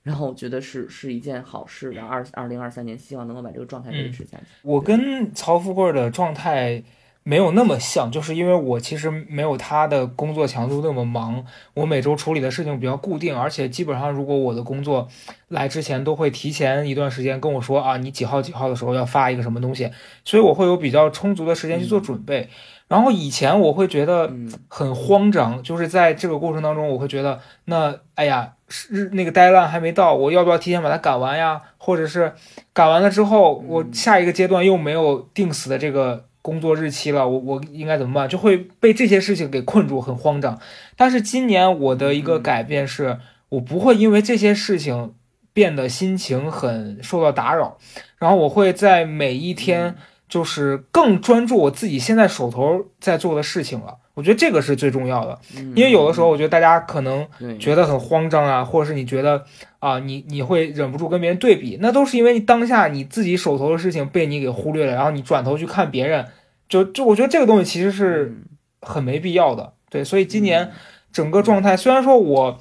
[0.06, 1.90] 然后我觉得是是一件好事。
[1.90, 4.44] 然后二二零二三年，希望能够把这个状态维持下去。
[4.62, 6.80] 我跟曹富贵的状态
[7.24, 11.44] 没有那么像，就是因为我其实没有他的工作强度那么忙，
[11.74, 15.08] 我每周处理的事情比较固定，而且基本上如果我的工作
[15.48, 19.90] 来之前都会提前一段时间跟我说啊，你几号几号的时候要发一个什么东西，
[20.24, 22.48] 所以我会有比较充足的时间去做准备。
[22.88, 31.60] 然后以前我会觉得嗯很慌张，就是在这个过程当中，我会觉得那哎呀，是那个 deadline 还没到，我要不要提前把它赶完呀？
[31.78, 32.32] 或者是
[32.72, 38.28] 赶完了之后，我下一个阶段又没有定死的这个工作日期了，我我应该怎么办？
[38.28, 40.56] 就会被这些事情给困住，很慌张。
[40.96, 43.18] 但是今年我的一个改变是，
[43.48, 45.14] 我不会因为这些事情
[45.52, 47.78] 变得心情很受到打扰，
[48.18, 49.96] 然后我会在每一天。
[50.28, 55.38] 就是更专注我自己现在手头在做的事情了，我觉得这个是最重要的，
[55.74, 57.26] 因为有的时候我觉得大家可能
[57.58, 59.44] 觉得很慌张啊，或者是你觉得
[59.78, 66.26] 啊，你你会忍不住跟别人对比，那都是因为当下你自己手头的事情被你给忽略了，然后你转头去看别人，
[66.68, 68.44] 就就我觉得这个东西其实是嗯。
[68.82, 70.70] 很没必要的，对，所以今年
[71.10, 72.58] 整个状态虽然说我。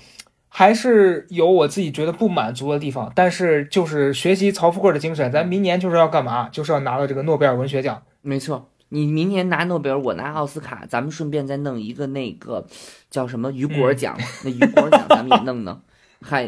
[0.58, 6.48] 还是有我自己觉得不满足的地方，但是就是学习曹富贵的精神，咱明年就是要干嘛？
[6.48, 8.02] 就是要拿到这个诺贝尔文学奖。
[8.22, 12.66] 没错，你明年拿诺贝尔，我拿奥斯卡，咱们顺便再弄一个那个
[13.12, 15.78] 叫什么雨果奖，那雨果奖咱们也弄弄。
[16.22, 16.48] 嗨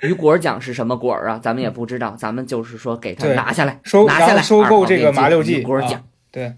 [0.00, 1.38] 雨果奖是什么果儿啊？
[1.40, 6.02] 咱们也不知道，咱们就是说给他拿下来，收拿下来，收购这个麻六记雨果奖啊。
[6.32, 6.54] 对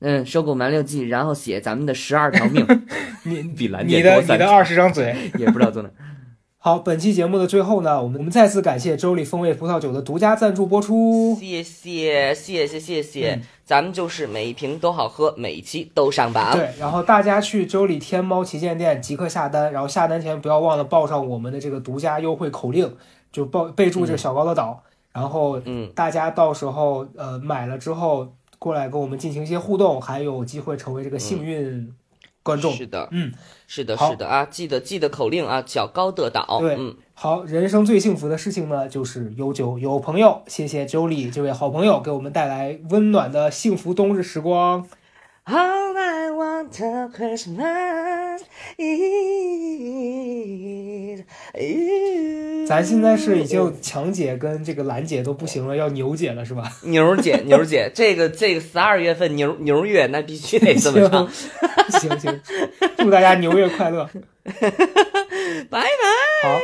[0.00, 2.66] 嗯，收购蛮六记，然后写咱们的十二条命，
[3.24, 5.16] 你比蓝你的电多三你的二十张嘴。
[5.38, 5.88] 也不知道做哪。
[6.58, 11.36] 好，本期节目的最后呢，我们我们再次感谢周礼风味葡萄酒的独家赞助播出。
[11.38, 16.52] 谢谢谢谢谢谢，嗯咱们就是每一瓶都好喝，每一期都上榜。
[16.56, 22.92] 对，然后大家去周礼天猫旗舰店即刻下单，然后下单前不要忘了报上我们的这个独家优惠口令，
[23.32, 24.82] 就报备注这个小高的岛，
[25.12, 31.92] 然后嗯，大家到时候呃买了之后过来跟我们进行一些互动，还有机会成为这个幸运
[32.42, 32.72] 观众。
[32.72, 33.32] 是的，嗯，
[33.66, 36.58] 是的，是的啊，记得记得口令啊，脚高得岛。
[36.60, 40.42] 对嗯，好，人生最幸福的事情呢，就是有酒有朋友。
[40.46, 44.86] 谢谢 Jolie 这位好朋友给我们带来温暖的幸福冬日时光。
[45.48, 46.72] All I want
[47.12, 48.42] Christmas。
[52.66, 56.64] 咱现在是已经强姐跟这个兰姐都不行了，要牛姐了是吧？
[56.82, 61.28] 牛姐，牛姐，这个这个十二月份牛牛月，那必须得这么唱。
[62.00, 62.40] 行行，
[62.98, 64.10] 祝大家牛月快乐，
[65.70, 65.88] 拜拜。
[66.42, 66.60] 好。